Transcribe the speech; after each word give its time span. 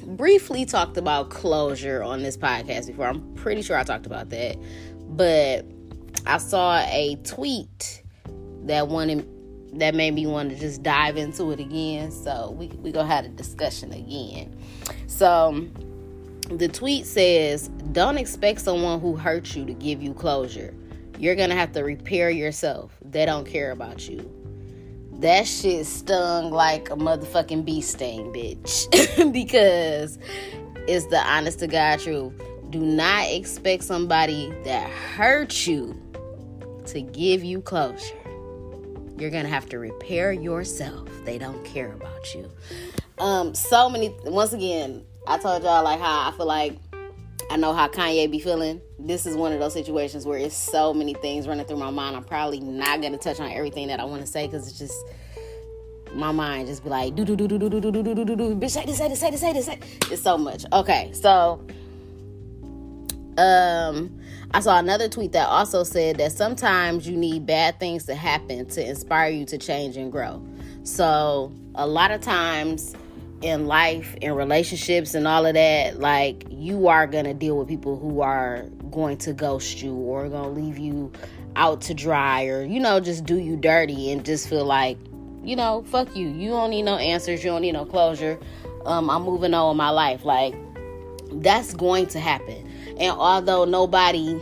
briefly 0.00 0.64
talked 0.64 0.96
about 0.96 1.30
closure 1.30 2.02
on 2.02 2.22
this 2.22 2.36
podcast 2.36 2.86
before. 2.86 3.06
I'm 3.06 3.34
pretty 3.34 3.62
sure 3.62 3.76
I 3.76 3.84
talked 3.84 4.06
about 4.06 4.30
that. 4.30 4.56
But 5.08 5.66
I 6.26 6.38
saw 6.38 6.78
a 6.78 7.16
tweet 7.24 8.02
that 8.64 8.88
wanted 8.88 9.26
that 9.78 9.94
made 9.94 10.14
me 10.14 10.26
want 10.26 10.50
to 10.50 10.56
just 10.56 10.82
dive 10.82 11.16
into 11.16 11.52
it 11.52 11.60
again. 11.60 12.10
So 12.10 12.54
we 12.58 12.68
we 12.68 12.92
gonna 12.92 13.08
have 13.08 13.24
a 13.24 13.28
discussion 13.28 13.92
again. 13.92 14.56
So 15.06 15.66
the 16.50 16.68
tweet 16.68 17.06
says, 17.06 17.68
"Don't 17.92 18.18
expect 18.18 18.60
someone 18.60 19.00
who 19.00 19.16
hurt 19.16 19.54
you 19.54 19.64
to 19.66 19.72
give 19.72 20.02
you 20.02 20.12
closure. 20.14 20.74
You're 21.18 21.36
gonna 21.36 21.54
have 21.54 21.72
to 21.72 21.82
repair 21.82 22.30
yourself. 22.30 22.96
They 23.04 23.26
don't 23.26 23.46
care 23.46 23.70
about 23.70 24.08
you." 24.08 24.39
That 25.20 25.46
shit 25.46 25.84
stung 25.84 26.50
like 26.50 26.88
a 26.88 26.96
motherfucking 26.96 27.66
bee 27.66 27.82
sting, 27.82 28.32
bitch. 28.32 29.32
because 29.32 30.18
it's 30.88 31.04
the 31.06 31.18
honest 31.18 31.58
to 31.58 31.66
God 31.66 32.00
truth. 32.00 32.32
Do 32.70 32.80
not 32.80 33.26
expect 33.28 33.82
somebody 33.84 34.50
that 34.64 34.88
hurt 34.88 35.66
you 35.66 35.94
to 36.86 37.02
give 37.02 37.44
you 37.44 37.60
closure. 37.60 38.16
You're 39.18 39.28
gonna 39.28 39.48
have 39.48 39.68
to 39.68 39.78
repair 39.78 40.32
yourself. 40.32 41.06
They 41.26 41.36
don't 41.36 41.62
care 41.66 41.92
about 41.92 42.34
you. 42.34 42.50
Um, 43.18 43.54
so 43.54 43.90
many. 43.90 44.14
Once 44.24 44.54
again, 44.54 45.04
I 45.26 45.36
told 45.36 45.62
y'all 45.64 45.84
like 45.84 46.00
how 46.00 46.30
I 46.30 46.32
feel 46.34 46.46
like 46.46 46.78
I 47.50 47.56
know 47.58 47.74
how 47.74 47.88
Kanye 47.88 48.30
be 48.30 48.38
feeling. 48.38 48.80
This 49.06 49.26
is 49.26 49.36
one 49.36 49.52
of 49.52 49.60
those 49.60 49.72
situations 49.72 50.26
where 50.26 50.38
it's 50.38 50.56
so 50.56 50.92
many 50.92 51.14
things 51.14 51.48
running 51.48 51.66
through 51.66 51.78
my 51.78 51.90
mind. 51.90 52.16
I'm 52.16 52.24
probably 52.24 52.60
not 52.60 53.00
gonna 53.00 53.18
touch 53.18 53.40
on 53.40 53.50
everything 53.50 53.88
that 53.88 54.00
I 54.00 54.04
want 54.04 54.20
to 54.20 54.26
say 54.26 54.46
because 54.46 54.68
it's 54.68 54.78
just 54.78 55.04
my 56.12 56.32
mind 56.32 56.66
just 56.66 56.82
be 56.82 56.90
like 56.90 57.14
do 57.14 57.24
do 57.24 57.36
do 57.36 57.46
do 57.46 57.56
do 57.56 57.70
do 57.70 57.80
do 57.80 57.92
do 57.92 58.02
do 58.02 58.24
do 58.24 58.36
do 58.36 58.56
bitch 58.56 58.70
say 58.70 58.84
this 58.84 58.98
say 58.98 59.08
this 59.08 59.20
say 59.20 59.30
this 59.30 59.40
say 59.40 59.52
this. 59.52 59.68
It's 60.10 60.22
so 60.22 60.36
much. 60.36 60.64
Okay, 60.72 61.10
so 61.12 61.64
um 63.38 64.20
I 64.52 64.60
saw 64.60 64.78
another 64.78 65.08
tweet 65.08 65.32
that 65.32 65.48
also 65.48 65.84
said 65.84 66.16
that 66.16 66.32
sometimes 66.32 67.08
you 67.08 67.16
need 67.16 67.46
bad 67.46 67.78
things 67.78 68.04
to 68.06 68.16
happen 68.16 68.66
to 68.66 68.84
inspire 68.84 69.30
you 69.30 69.44
to 69.46 69.58
change 69.58 69.96
and 69.96 70.10
grow. 70.10 70.44
So, 70.82 71.52
a 71.76 71.86
lot 71.86 72.10
of 72.10 72.20
times 72.20 72.96
in 73.42 73.66
life, 73.66 74.14
in 74.20 74.32
relationships, 74.34 75.14
and 75.14 75.26
all 75.26 75.46
of 75.46 75.54
that, 75.54 75.98
like 75.98 76.44
you 76.50 76.88
are 76.88 77.06
gonna 77.06 77.34
deal 77.34 77.58
with 77.58 77.68
people 77.68 77.98
who 77.98 78.20
are 78.20 78.64
going 78.90 79.16
to 79.18 79.32
ghost 79.32 79.82
you 79.82 79.94
or 79.94 80.28
gonna 80.28 80.50
leave 80.50 80.78
you 80.78 81.12
out 81.56 81.80
to 81.82 81.94
dry 81.94 82.44
or, 82.44 82.62
you 82.62 82.80
know, 82.80 83.00
just 83.00 83.24
do 83.24 83.38
you 83.38 83.56
dirty 83.56 84.12
and 84.12 84.24
just 84.24 84.48
feel 84.48 84.64
like, 84.64 84.98
you 85.42 85.56
know, 85.56 85.82
fuck 85.88 86.14
you. 86.16 86.28
You 86.28 86.50
don't 86.50 86.70
need 86.70 86.82
no 86.82 86.96
answers, 86.96 87.42
you 87.42 87.50
don't 87.50 87.62
need 87.62 87.72
no 87.72 87.84
closure. 87.84 88.38
Um, 88.84 89.10
I'm 89.10 89.22
moving 89.22 89.52
on 89.54 89.70
with 89.70 89.76
my 89.76 89.90
life. 89.90 90.24
Like, 90.24 90.54
that's 91.32 91.74
going 91.74 92.06
to 92.08 92.20
happen 92.20 92.70
and 93.00 93.16
although 93.16 93.64
nobody 93.64 94.38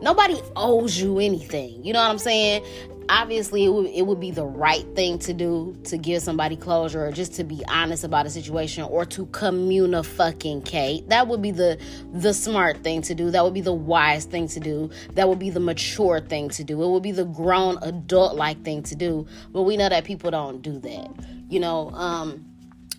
nobody 0.00 0.40
owes 0.54 0.98
you 0.98 1.18
anything, 1.18 1.84
you 1.84 1.92
know 1.92 2.00
what 2.00 2.10
I'm 2.10 2.18
saying? 2.18 2.64
Obviously, 3.10 3.64
it 3.64 3.70
would, 3.70 3.86
it 3.86 4.06
would 4.06 4.20
be 4.20 4.30
the 4.30 4.44
right 4.44 4.84
thing 4.94 5.18
to 5.20 5.32
do 5.32 5.74
to 5.84 5.96
give 5.96 6.22
somebody 6.22 6.56
closure 6.56 7.06
or 7.06 7.10
just 7.10 7.34
to 7.34 7.44
be 7.44 7.64
honest 7.66 8.04
about 8.04 8.26
a 8.26 8.30
situation 8.30 8.84
or 8.84 9.06
to 9.06 9.24
communicate. 9.26 11.08
That 11.08 11.26
would 11.26 11.40
be 11.40 11.50
the 11.50 11.80
the 12.12 12.34
smart 12.34 12.84
thing 12.84 13.00
to 13.02 13.14
do. 13.14 13.30
That 13.30 13.44
would 13.44 13.54
be 13.54 13.62
the 13.62 13.72
wise 13.72 14.26
thing 14.26 14.46
to 14.48 14.60
do. 14.60 14.90
That 15.14 15.26
would 15.26 15.38
be 15.38 15.48
the 15.48 15.60
mature 15.60 16.20
thing 16.20 16.50
to 16.50 16.64
do. 16.64 16.82
It 16.82 16.88
would 16.88 17.02
be 17.02 17.12
the 17.12 17.24
grown 17.24 17.78
adult 17.80 18.36
like 18.36 18.62
thing 18.62 18.82
to 18.84 18.94
do. 18.94 19.26
But 19.52 19.62
we 19.62 19.78
know 19.78 19.88
that 19.88 20.04
people 20.04 20.30
don't 20.30 20.60
do 20.60 20.78
that. 20.80 21.08
You 21.48 21.60
know, 21.60 21.90
um, 21.90 22.44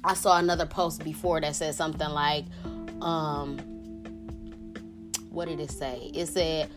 I 0.04 0.16
saw 0.16 0.38
another 0.38 0.66
post 0.66 1.04
before 1.04 1.40
that 1.42 1.56
said 1.56 1.76
something 1.76 2.10
like, 2.10 2.46
um, 3.02 3.60
what 5.30 5.48
did 5.48 5.60
it 5.60 5.72
say? 5.72 6.10
It 6.16 6.28
said 6.28 6.70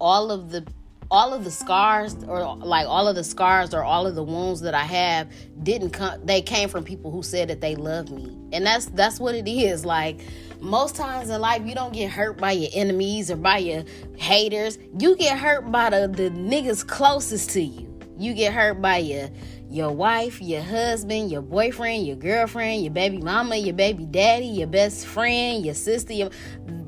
all 0.00 0.30
of 0.30 0.50
the 0.50 0.66
all 1.12 1.34
of 1.34 1.44
the 1.44 1.50
scars 1.50 2.16
or 2.24 2.56
like 2.56 2.86
all 2.88 3.06
of 3.06 3.14
the 3.14 3.22
scars 3.22 3.74
or 3.74 3.84
all 3.84 4.06
of 4.06 4.14
the 4.14 4.22
wounds 4.22 4.62
that 4.62 4.72
I 4.72 4.84
have 4.84 5.30
didn't 5.62 5.90
come 5.90 6.24
they 6.24 6.40
came 6.40 6.70
from 6.70 6.84
people 6.84 7.10
who 7.10 7.22
said 7.22 7.48
that 7.48 7.60
they 7.60 7.76
love 7.76 8.10
me. 8.10 8.34
And 8.54 8.64
that's 8.64 8.86
that's 8.86 9.20
what 9.20 9.34
it 9.34 9.46
is. 9.46 9.84
Like 9.84 10.22
most 10.60 10.96
times 10.96 11.28
in 11.28 11.38
life 11.38 11.66
you 11.66 11.74
don't 11.74 11.92
get 11.92 12.10
hurt 12.10 12.38
by 12.38 12.52
your 12.52 12.70
enemies 12.72 13.30
or 13.30 13.36
by 13.36 13.58
your 13.58 13.84
haters. 14.16 14.78
You 14.98 15.14
get 15.16 15.38
hurt 15.38 15.70
by 15.70 15.90
the, 15.90 16.08
the 16.08 16.30
niggas 16.30 16.88
closest 16.88 17.50
to 17.50 17.60
you. 17.60 17.92
You 18.16 18.32
get 18.32 18.54
hurt 18.54 18.80
by 18.80 18.96
your 18.96 19.28
your 19.68 19.90
wife, 19.90 20.40
your 20.40 20.62
husband, 20.62 21.30
your 21.30 21.42
boyfriend, 21.42 22.06
your 22.06 22.16
girlfriend, 22.16 22.82
your 22.82 22.92
baby 22.92 23.18
mama, 23.18 23.56
your 23.56 23.74
baby 23.74 24.06
daddy, 24.06 24.46
your 24.46 24.66
best 24.66 25.06
friend, 25.06 25.62
your 25.62 25.74
sister, 25.74 26.14
your, 26.14 26.30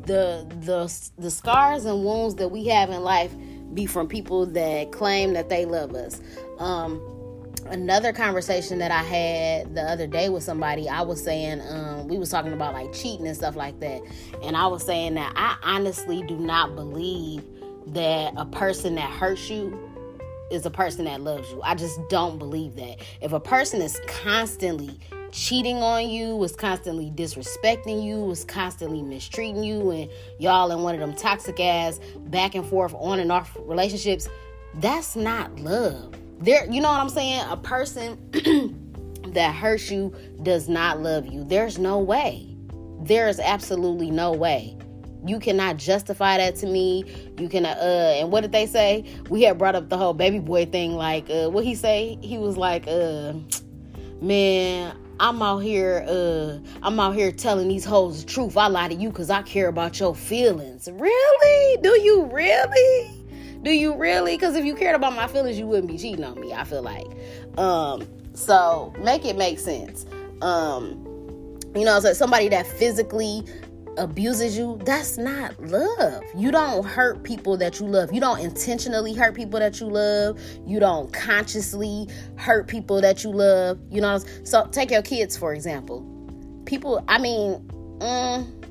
the 0.07 0.47
the 0.61 1.11
the 1.19 1.31
scars 1.31 1.85
and 1.85 2.03
wounds 2.03 2.37
that 2.37 2.49
we 2.49 2.67
have 2.69 2.89
in 2.89 3.03
life 3.03 3.35
be 3.75 3.87
from 3.87 4.09
people 4.09 4.47
that 4.47 4.93
claim 4.93 5.33
that 5.35 5.49
they 5.49 5.65
love 5.65 5.95
us. 5.95 6.21
Um, 6.59 7.01
another 7.67 8.13
conversation 8.13 8.79
that 8.79 8.91
I 8.91 9.03
had 9.03 9.75
the 9.75 9.83
other 9.83 10.07
day 10.07 10.29
with 10.29 10.43
somebody, 10.43 10.89
I 10.89 11.03
was 11.03 11.23
saying 11.23 11.61
um, 11.69 12.09
we 12.09 12.19
was 12.19 12.31
talking 12.31 12.53
about 12.53 12.75
like 12.75 12.93
cheating 12.93 13.27
and 13.27 13.37
stuff 13.37 13.57
like 13.57 13.81
that, 13.81 14.03
and 14.43 14.57
I 14.57 14.67
was 14.67 14.85
saying 14.85 15.15
that 15.15 15.33
I 15.37 15.57
honestly 15.63 16.23
do 16.23 16.37
not 16.37 16.75
believe 16.75 17.43
that 17.89 18.35
a 18.37 18.47
person 18.47 18.95
that 18.95 19.11
hurts 19.11 19.51
you 19.51 19.79
is 20.51 20.67
a 20.67 20.71
person 20.71 21.05
that 21.07 21.21
loves 21.21 21.51
you. 21.51 21.61
I 21.63 21.75
just 21.75 21.99
don't 22.09 22.39
believe 22.39 22.77
that. 22.77 22.99
If 23.21 23.33
a 23.33 23.41
person 23.41 23.81
is 23.81 24.01
constantly 24.07 24.99
cheating 25.35 25.83
on 25.83 26.09
you, 26.09 26.37
was 26.37 26.55
constantly 26.55 27.11
disrespecting 27.11 28.05
you, 28.05 28.21
was 28.21 28.45
constantly 28.45 29.03
mistreating 29.03 29.65
you, 29.65 29.91
and 29.91 30.09
y'all 30.39 30.71
in 30.71 30.83
one 30.83 30.95
of 30.95 31.01
them 31.01 31.13
toxic 31.13 31.59
ass 31.59 31.99
back 32.29 32.55
and 32.55 32.65
forth 32.65 32.95
on 32.95 33.19
and 33.19 33.33
off 33.33 33.57
relationships, 33.61 34.29
that's 34.75 35.17
not 35.17 35.59
love. 35.59 36.15
There, 36.39 36.71
you 36.71 36.81
know 36.81 36.91
what 36.91 37.01
I'm 37.01 37.09
saying? 37.09 37.45
A 37.51 37.57
person 37.57 38.17
that 39.33 39.55
hurts 39.55 39.91
you 39.91 40.15
does 40.45 40.69
not 40.69 41.01
love 41.01 41.27
you. 41.27 41.43
There's 41.43 41.79
no 41.79 41.99
way. 41.99 42.57
There 43.01 43.29
is 43.29 43.41
absolutely 43.41 44.13
no 44.13 44.33
way. 44.33 44.77
You 45.27 45.41
cannot 45.41 45.79
justify 45.79 46.37
that 46.37 46.55
to 46.57 46.67
me. 46.67 47.05
You 47.39 47.49
can 47.49 47.67
uh 47.67 48.19
and 48.19 48.31
what 48.31 48.43
did 48.43 48.53
they 48.53 48.67
say? 48.67 49.05
We 49.31 49.43
had 49.43 49.59
brought 49.59 49.75
up 49.75 49.89
the 49.89 49.97
whole 49.97 50.13
baby 50.13 50.39
boy 50.39 50.67
thing 50.67 50.93
like 50.93 51.31
uh 51.31 51.49
what 51.49 51.65
he 51.65 51.75
say? 51.75 52.19
He 52.21 52.37
was 52.37 52.59
like 52.59 52.87
uh 52.87 53.33
man, 54.21 54.95
I'm 55.21 55.41
out 55.43 55.59
here, 55.59 56.05
uh, 56.09 56.59
I'm 56.83 56.99
out 56.99 57.15
here 57.15 57.31
telling 57.31 57.69
these 57.69 57.85
hoes 57.85 58.25
the 58.25 58.31
truth. 58.31 58.57
I 58.57 58.67
lie 58.67 58.89
to 58.89 58.95
you 58.95 59.11
because 59.11 59.31
I 59.31 59.43
care 59.43 59.69
about 59.69 60.01
your 60.01 60.15
feelings. 60.15 60.89
Really? 60.93 61.77
Do 61.83 61.91
you 62.01 62.27
really? 62.27 63.11
Do 63.63 63.71
you 63.71 63.95
really? 63.95 64.37
Because 64.37 64.57
if 64.57 64.65
you 64.65 64.75
cared 64.75 64.97
about 64.97 65.15
my 65.15 65.27
feelings, 65.27 65.59
you 65.59 65.67
wouldn't 65.67 65.89
be 65.89 65.99
cheating 65.99 66.25
on 66.25 66.41
me. 66.41 66.53
I 66.53 66.65
feel 66.65 66.83
like. 66.83 67.07
Um, 67.57 68.07
so 68.35 68.93
make 68.99 69.25
it 69.25 69.37
make 69.37 69.59
sense. 69.59 70.05
Um, 70.43 71.05
you 71.75 71.85
know, 71.85 71.99
so 72.01 72.13
somebody 72.13 72.49
that 72.49 72.67
physically 72.67 73.45
abuses 73.99 74.57
you, 74.57 74.79
that's 74.85 75.19
not 75.19 75.59
love. 75.61 76.23
You 76.37 76.51
don't 76.51 76.85
hurt 76.85 77.23
people 77.23 77.57
that 77.59 77.81
you 77.81 77.87
love. 77.87 78.13
You 78.13 78.21
don't 78.21 78.41
intentionally 78.41 79.15
hurt 79.15 79.35
people 79.35 79.61
that 79.61 79.81
you 79.81 79.87
love. 79.87 80.39
You 80.67 80.81
don't 80.81 81.13
consciously 81.13 82.09
hurt 82.37 82.69
people 82.69 83.01
that 83.01 83.25
you 83.25 83.31
love. 83.31 83.79
You 83.91 84.01
know, 84.01 84.19
so 84.45 84.67
take 84.67 84.91
your 84.91 85.03
kids 85.03 85.37
for 85.37 85.55
example. 85.55 86.11
People, 86.67 87.05
I 87.09 87.19
mean, 87.19 87.61
mm, 87.99 88.65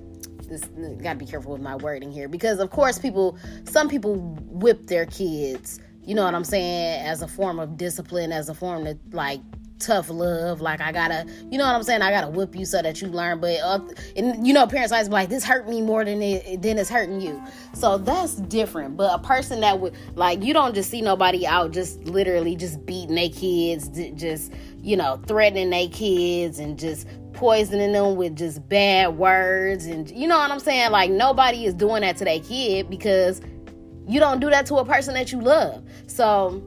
this 0.53 0.65
gotta 1.01 1.17
be 1.17 1.25
careful 1.25 1.53
with 1.53 1.61
my 1.61 1.75
wording 1.75 2.11
here 2.11 2.27
because 2.27 2.59
of 2.59 2.69
course 2.69 2.99
people 2.99 3.37
some 3.63 3.89
people 3.89 4.15
whip 4.49 4.87
their 4.87 5.05
kids 5.05 5.79
you 6.03 6.13
know 6.13 6.23
what 6.23 6.35
i'm 6.35 6.43
saying 6.43 7.01
as 7.05 7.21
a 7.21 7.27
form 7.27 7.59
of 7.59 7.77
discipline 7.77 8.31
as 8.31 8.49
a 8.49 8.53
form 8.53 8.85
of 8.85 8.97
like 9.13 9.41
tough 9.79 10.09
love 10.09 10.61
like 10.61 10.79
i 10.79 10.91
gotta 10.91 11.25
you 11.51 11.57
know 11.57 11.65
what 11.65 11.75
i'm 11.75 11.83
saying 11.83 12.01
i 12.01 12.09
gotta 12.09 12.29
whip 12.29 12.55
you 12.55 12.65
so 12.65 12.81
that 12.81 13.01
you 13.01 13.07
learn 13.07 13.39
but 13.39 13.59
uh, 13.61 13.79
and 14.15 14.45
you 14.47 14.53
know 14.53 14.65
parents 14.65 14.91
always 14.91 15.09
be 15.09 15.13
like 15.13 15.29
this 15.29 15.43
hurt 15.43 15.67
me 15.67 15.81
more 15.81 16.05
than 16.05 16.21
it 16.21 16.61
than 16.61 16.77
it's 16.77 16.89
hurting 16.89 17.19
you 17.19 17.41
so 17.73 17.97
that's 17.97 18.35
different 18.35 18.95
but 18.95 19.13
a 19.13 19.21
person 19.23 19.59
that 19.59 19.79
would 19.79 19.93
like 20.15 20.41
you 20.43 20.53
don't 20.53 20.73
just 20.73 20.89
see 20.89 21.01
nobody 21.01 21.45
out 21.45 21.71
just 21.71 21.99
literally 22.05 22.55
just 22.55 22.85
beating 22.85 23.15
their 23.15 23.29
kids 23.29 23.89
just 24.15 24.53
you 24.81 24.95
know 24.95 25.21
threatening 25.27 25.69
their 25.69 25.89
kids 25.89 26.59
and 26.59 26.79
just 26.79 27.07
poisoning 27.33 27.91
them 27.91 28.15
with 28.15 28.35
just 28.35 28.67
bad 28.69 29.17
words 29.17 29.85
and 29.85 30.09
you 30.11 30.27
know 30.27 30.37
what 30.37 30.51
I'm 30.51 30.59
saying? 30.59 30.91
Like 30.91 31.11
nobody 31.11 31.65
is 31.65 31.73
doing 31.73 32.01
that 32.01 32.17
to 32.17 32.25
their 32.25 32.39
kid 32.39 32.89
because 32.89 33.41
you 34.07 34.19
don't 34.19 34.39
do 34.39 34.49
that 34.49 34.65
to 34.67 34.75
a 34.75 34.85
person 34.85 35.13
that 35.15 35.31
you 35.31 35.41
love. 35.41 35.83
So 36.07 36.63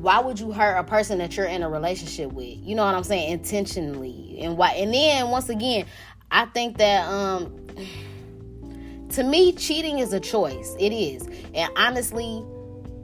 why 0.00 0.18
would 0.18 0.40
you 0.40 0.50
hurt 0.52 0.76
a 0.76 0.84
person 0.84 1.18
that 1.18 1.36
you're 1.36 1.46
in 1.46 1.62
a 1.62 1.68
relationship 1.68 2.32
with? 2.32 2.58
You 2.58 2.74
know 2.74 2.84
what 2.84 2.94
I'm 2.94 3.04
saying? 3.04 3.30
Intentionally. 3.30 4.38
And 4.40 4.56
why 4.56 4.72
and 4.72 4.92
then 4.92 5.28
once 5.30 5.48
again, 5.48 5.86
I 6.30 6.46
think 6.46 6.78
that 6.78 7.06
um 7.06 7.66
to 9.10 9.22
me 9.22 9.52
cheating 9.52 9.98
is 9.98 10.12
a 10.12 10.20
choice. 10.20 10.74
It 10.78 10.92
is. 10.92 11.28
And 11.54 11.70
honestly, 11.76 12.44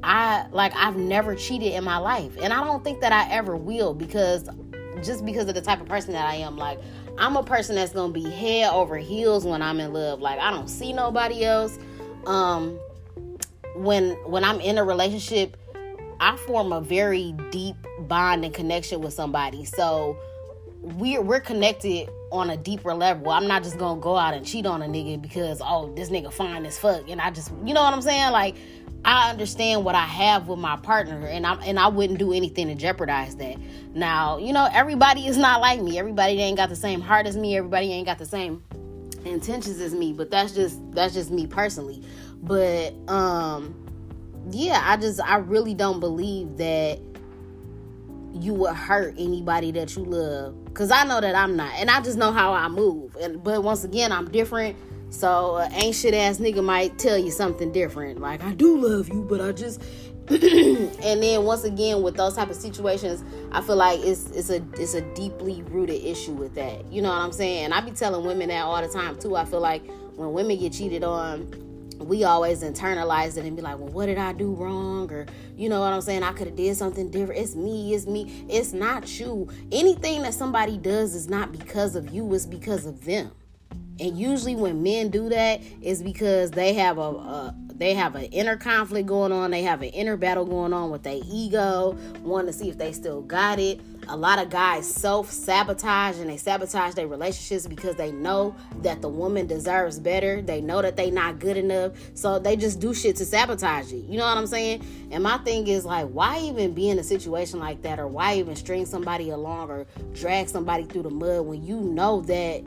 I 0.02 0.46
like 0.52 0.72
I've 0.74 0.96
never 0.96 1.34
cheated 1.34 1.72
in 1.72 1.84
my 1.84 1.98
life. 1.98 2.36
And 2.40 2.52
I 2.52 2.64
don't 2.64 2.82
think 2.82 3.00
that 3.00 3.12
I 3.12 3.30
ever 3.30 3.56
will 3.56 3.92
because 3.92 4.48
just 5.02 5.24
because 5.24 5.48
of 5.48 5.54
the 5.54 5.60
type 5.60 5.80
of 5.80 5.88
person 5.88 6.12
that 6.12 6.26
I 6.26 6.36
am. 6.36 6.56
Like, 6.56 6.78
I'm 7.18 7.36
a 7.36 7.42
person 7.42 7.76
that's 7.76 7.92
gonna 7.92 8.12
be 8.12 8.28
head 8.28 8.72
over 8.72 8.96
heels 8.96 9.44
when 9.44 9.62
I'm 9.62 9.80
in 9.80 9.92
love. 9.92 10.20
Like, 10.20 10.38
I 10.38 10.50
don't 10.50 10.68
see 10.68 10.92
nobody 10.92 11.44
else. 11.44 11.78
Um, 12.26 12.78
when 13.74 14.12
when 14.24 14.44
I'm 14.44 14.60
in 14.60 14.78
a 14.78 14.84
relationship, 14.84 15.56
I 16.20 16.36
form 16.36 16.72
a 16.72 16.80
very 16.80 17.32
deep 17.50 17.76
bond 18.00 18.44
and 18.44 18.54
connection 18.54 19.00
with 19.00 19.14
somebody. 19.14 19.64
So 19.64 20.18
we're 20.80 21.20
we're 21.20 21.40
connected 21.40 22.08
on 22.30 22.50
a 22.50 22.56
deeper 22.56 22.94
level. 22.94 23.30
I'm 23.30 23.46
not 23.46 23.62
just 23.62 23.78
gonna 23.78 24.00
go 24.00 24.16
out 24.16 24.34
and 24.34 24.46
cheat 24.46 24.66
on 24.66 24.82
a 24.82 24.86
nigga 24.86 25.20
because 25.20 25.60
oh 25.64 25.92
this 25.94 26.10
nigga 26.10 26.32
fine 26.32 26.64
as 26.66 26.78
fuck 26.78 27.08
and 27.08 27.20
I 27.20 27.30
just 27.30 27.50
you 27.64 27.74
know 27.74 27.82
what 27.82 27.92
I'm 27.92 28.02
saying 28.02 28.32
like 28.32 28.56
I 29.04 29.30
understand 29.30 29.84
what 29.84 29.94
I 29.94 30.04
have 30.04 30.48
with 30.48 30.58
my 30.58 30.76
partner 30.76 31.26
and 31.26 31.46
I 31.46 31.54
and 31.64 31.78
I 31.78 31.88
wouldn't 31.88 32.18
do 32.18 32.32
anything 32.32 32.68
to 32.68 32.74
jeopardize 32.74 33.36
that. 33.36 33.56
Now, 33.94 34.38
you 34.38 34.52
know, 34.52 34.68
everybody 34.72 35.26
is 35.26 35.36
not 35.36 35.60
like 35.60 35.80
me. 35.80 35.98
Everybody 35.98 36.40
ain't 36.40 36.56
got 36.56 36.68
the 36.68 36.76
same 36.76 37.00
heart 37.00 37.26
as 37.26 37.36
me. 37.36 37.56
Everybody 37.56 37.92
ain't 37.92 38.06
got 38.06 38.18
the 38.18 38.26
same 38.26 38.64
intentions 39.24 39.80
as 39.80 39.94
me, 39.94 40.12
but 40.12 40.30
that's 40.30 40.52
just 40.52 40.80
that's 40.92 41.14
just 41.14 41.30
me 41.30 41.46
personally. 41.46 42.02
But 42.42 42.94
um 43.08 43.85
yeah, 44.50 44.82
I 44.84 44.96
just 44.96 45.20
I 45.20 45.36
really 45.36 45.74
don't 45.74 46.00
believe 46.00 46.56
that 46.58 46.98
you 48.32 48.52
would 48.54 48.74
hurt 48.74 49.14
anybody 49.18 49.72
that 49.72 49.96
you 49.96 50.04
love 50.04 50.54
cuz 50.74 50.90
I 50.90 51.04
know 51.04 51.20
that 51.20 51.34
I'm 51.34 51.56
not. 51.56 51.72
And 51.76 51.90
I 51.90 52.00
just 52.02 52.18
know 52.18 52.32
how 52.32 52.52
I 52.52 52.68
move. 52.68 53.16
And 53.16 53.42
but 53.42 53.62
once 53.62 53.84
again, 53.84 54.12
I'm 54.12 54.30
different 54.30 54.76
so 55.10 55.56
an 55.56 55.72
ancient 55.72 56.14
ass 56.14 56.38
nigga 56.38 56.62
might 56.62 56.98
tell 56.98 57.16
you 57.16 57.30
something 57.30 57.72
different. 57.72 58.20
Like, 58.20 58.42
I 58.42 58.52
do 58.52 58.76
love 58.76 59.08
you, 59.08 59.22
but 59.22 59.40
I 59.40 59.52
just 59.52 59.82
and 60.28 61.22
then 61.22 61.44
once 61.44 61.62
again 61.62 62.02
with 62.02 62.16
those 62.16 62.34
type 62.34 62.50
of 62.50 62.56
situations, 62.56 63.22
I 63.52 63.60
feel 63.60 63.76
like 63.76 64.00
it's 64.00 64.28
it's 64.32 64.50
a 64.50 64.62
it's 64.74 64.94
a 64.94 65.00
deeply 65.14 65.62
rooted 65.62 66.04
issue 66.04 66.32
with 66.32 66.54
that. 66.56 66.90
You 66.92 67.02
know 67.02 67.10
what 67.10 67.18
I'm 67.18 67.32
saying? 67.32 67.66
And 67.66 67.74
I 67.74 67.80
be 67.80 67.92
telling 67.92 68.26
women 68.26 68.48
that 68.48 68.62
all 68.62 68.82
the 68.82 68.88
time 68.88 69.16
too. 69.18 69.36
I 69.36 69.44
feel 69.44 69.60
like 69.60 69.88
when 70.16 70.32
women 70.32 70.58
get 70.58 70.72
cheated 70.72 71.04
on, 71.04 71.48
we 71.98 72.24
always 72.24 72.62
internalize 72.62 73.36
it 73.36 73.44
and 73.44 73.56
be 73.56 73.62
like, 73.62 73.78
well, 73.78 73.88
what 73.88 74.06
did 74.06 74.18
I 74.18 74.32
do 74.32 74.54
wrong? 74.54 75.10
Or, 75.10 75.26
you 75.56 75.68
know 75.68 75.80
what 75.80 75.92
I'm 75.92 76.00
saying? 76.00 76.22
I 76.22 76.32
could 76.32 76.46
have 76.46 76.56
did 76.56 76.76
something 76.76 77.10
different. 77.10 77.40
It's 77.40 77.54
me, 77.54 77.94
it's 77.94 78.06
me. 78.06 78.46
It's 78.48 78.72
not 78.72 79.18
you. 79.18 79.48
Anything 79.72 80.22
that 80.22 80.34
somebody 80.34 80.78
does 80.78 81.14
is 81.14 81.28
not 81.28 81.52
because 81.52 81.96
of 81.96 82.10
you, 82.10 82.32
it's 82.34 82.46
because 82.46 82.86
of 82.86 83.04
them. 83.04 83.30
And 83.98 84.18
usually 84.18 84.54
when 84.54 84.82
men 84.82 85.08
do 85.08 85.28
that 85.30 85.62
is 85.80 86.02
because 86.02 86.50
they 86.50 86.74
have 86.74 86.98
a, 86.98 87.00
a 87.00 87.54
they 87.76 87.92
have 87.92 88.14
an 88.14 88.24
inner 88.24 88.56
conflict 88.56 89.06
going 89.06 89.32
on. 89.32 89.50
They 89.50 89.62
have 89.62 89.82
an 89.82 89.88
inner 89.90 90.16
battle 90.16 90.46
going 90.46 90.72
on 90.72 90.90
with 90.90 91.02
their 91.02 91.20
ego, 91.26 91.96
wanting 92.22 92.46
to 92.46 92.52
see 92.52 92.70
if 92.70 92.78
they 92.78 92.92
still 92.92 93.20
got 93.22 93.58
it. 93.58 93.80
A 94.08 94.16
lot 94.16 94.38
of 94.38 94.50
guys 94.50 94.92
self 94.92 95.30
sabotage 95.30 96.18
and 96.18 96.30
they 96.30 96.36
sabotage 96.36 96.94
their 96.94 97.08
relationships 97.08 97.66
because 97.66 97.96
they 97.96 98.12
know 98.12 98.54
that 98.82 99.02
the 99.02 99.08
woman 99.08 99.46
deserves 99.46 99.98
better. 99.98 100.40
They 100.42 100.60
know 100.60 100.80
that 100.80 100.96
they 100.96 101.10
not 101.10 101.40
good 101.40 101.56
enough. 101.56 101.92
So 102.14 102.38
they 102.38 102.56
just 102.56 102.78
do 102.78 102.94
shit 102.94 103.16
to 103.16 103.24
sabotage 103.24 103.92
it. 103.92 104.04
You 104.04 104.18
know 104.18 104.26
what 104.26 104.38
I'm 104.38 104.46
saying? 104.46 104.84
And 105.10 105.22
my 105.22 105.38
thing 105.38 105.66
is 105.66 105.84
like, 105.84 106.06
why 106.06 106.38
even 106.40 106.72
be 106.72 106.88
in 106.88 106.98
a 106.98 107.04
situation 107.04 107.58
like 107.58 107.82
that? 107.82 107.98
Or 107.98 108.06
why 108.06 108.36
even 108.36 108.54
string 108.54 108.86
somebody 108.86 109.30
along 109.30 109.70
or 109.70 109.86
drag 110.14 110.48
somebody 110.48 110.84
through 110.84 111.02
the 111.02 111.10
mud 111.10 111.46
when 111.46 111.64
you 111.64 111.80
know 111.80 112.20
that 112.22 112.62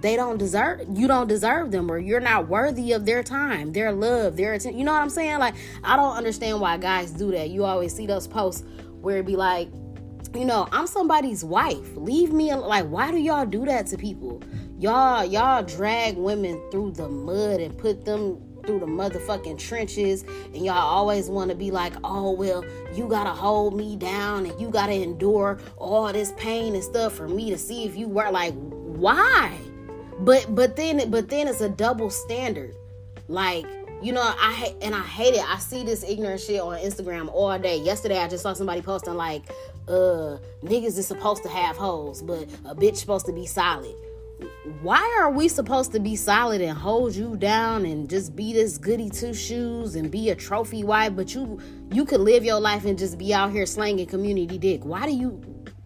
they 0.00 0.16
don't 0.16 0.38
deserve 0.38 0.80
you 0.94 1.06
don't 1.06 1.28
deserve 1.28 1.70
them 1.70 1.90
or 1.90 1.98
you're 1.98 2.20
not 2.20 2.48
worthy 2.48 2.92
of 2.92 3.04
their 3.04 3.22
time 3.22 3.72
their 3.72 3.92
love 3.92 4.36
their 4.36 4.54
attention 4.54 4.78
you 4.78 4.84
know 4.84 4.92
what 4.92 5.02
i'm 5.02 5.10
saying 5.10 5.38
like 5.38 5.54
i 5.84 5.96
don't 5.96 6.16
understand 6.16 6.60
why 6.60 6.76
guys 6.76 7.10
do 7.10 7.30
that 7.30 7.50
you 7.50 7.64
always 7.64 7.94
see 7.94 8.06
those 8.06 8.26
posts 8.26 8.64
where 9.02 9.18
it 9.18 9.26
be 9.26 9.36
like 9.36 9.68
you 10.34 10.44
know 10.44 10.68
i'm 10.72 10.86
somebody's 10.86 11.44
wife. 11.44 11.96
Leave 11.96 12.32
me 12.32 12.54
like 12.54 12.86
why 12.86 13.10
do 13.10 13.18
y'all 13.18 13.46
do 13.46 13.64
that 13.66 13.86
to 13.88 13.96
people? 13.96 14.42
Y'all 14.78 15.24
y'all 15.24 15.62
drag 15.62 16.16
women 16.16 16.60
through 16.70 16.92
the 16.92 17.08
mud 17.08 17.60
and 17.60 17.76
put 17.76 18.04
them 18.04 18.40
through 18.64 18.80
the 18.80 18.86
motherfucking 18.86 19.58
trenches 19.58 20.22
and 20.54 20.64
y'all 20.64 20.76
always 20.76 21.28
want 21.28 21.50
to 21.50 21.56
be 21.56 21.70
like 21.70 21.94
oh 22.04 22.30
well 22.30 22.64
you 22.94 23.08
gotta 23.08 23.30
hold 23.30 23.74
me 23.74 23.96
down 23.96 24.46
and 24.46 24.60
you 24.60 24.68
gotta 24.70 24.92
endure 24.92 25.58
all 25.78 26.12
this 26.12 26.32
pain 26.36 26.74
and 26.74 26.84
stuff 26.84 27.14
for 27.14 27.26
me 27.26 27.50
to 27.50 27.58
see 27.58 27.84
if 27.84 27.96
you 27.96 28.06
were 28.06 28.30
like 28.30 28.54
why? 28.54 29.58
But 30.20 30.54
but 30.54 30.76
then 30.76 31.10
but 31.10 31.28
then 31.28 31.48
it's 31.48 31.60
a 31.60 31.68
double 31.68 32.10
standard. 32.10 32.74
Like 33.28 33.66
you 34.02 34.12
know, 34.12 34.22
I 34.22 34.52
hate 34.52 34.76
and 34.82 34.94
I 34.94 35.02
hate 35.02 35.34
it. 35.34 35.44
I 35.48 35.58
see 35.58 35.84
this 35.84 36.02
ignorant 36.02 36.40
shit 36.40 36.60
on 36.60 36.78
Instagram 36.78 37.28
all 37.32 37.58
day. 37.58 37.78
Yesterday, 37.78 38.18
I 38.18 38.28
just 38.28 38.42
saw 38.42 38.52
somebody 38.52 38.82
posting 38.82 39.14
like, 39.14 39.42
"Uh, 39.88 40.38
niggas 40.62 40.98
is 40.98 41.06
supposed 41.06 41.42
to 41.42 41.48
have 41.48 41.76
hoes, 41.76 42.22
but 42.22 42.48
a 42.64 42.74
bitch 42.74 42.96
supposed 42.96 43.26
to 43.26 43.32
be 43.32 43.46
solid." 43.46 43.94
Why 44.82 45.18
are 45.20 45.30
we 45.30 45.48
supposed 45.48 45.92
to 45.92 46.00
be 46.00 46.16
solid 46.16 46.62
and 46.62 46.76
hold 46.76 47.14
you 47.14 47.36
down 47.36 47.84
and 47.84 48.08
just 48.08 48.34
be 48.34 48.54
this 48.54 48.78
goody 48.78 49.10
two 49.10 49.34
shoes 49.34 49.96
and 49.96 50.10
be 50.10 50.30
a 50.30 50.34
trophy 50.34 50.82
wife? 50.82 51.14
But 51.14 51.34
you 51.34 51.60
you 51.92 52.06
could 52.06 52.20
live 52.20 52.44
your 52.44 52.60
life 52.60 52.86
and 52.86 52.98
just 52.98 53.18
be 53.18 53.34
out 53.34 53.50
here 53.50 53.66
slanging 53.66 54.06
community 54.06 54.56
dick. 54.56 54.84
Why 54.84 55.04
do 55.04 55.12
you 55.12 55.30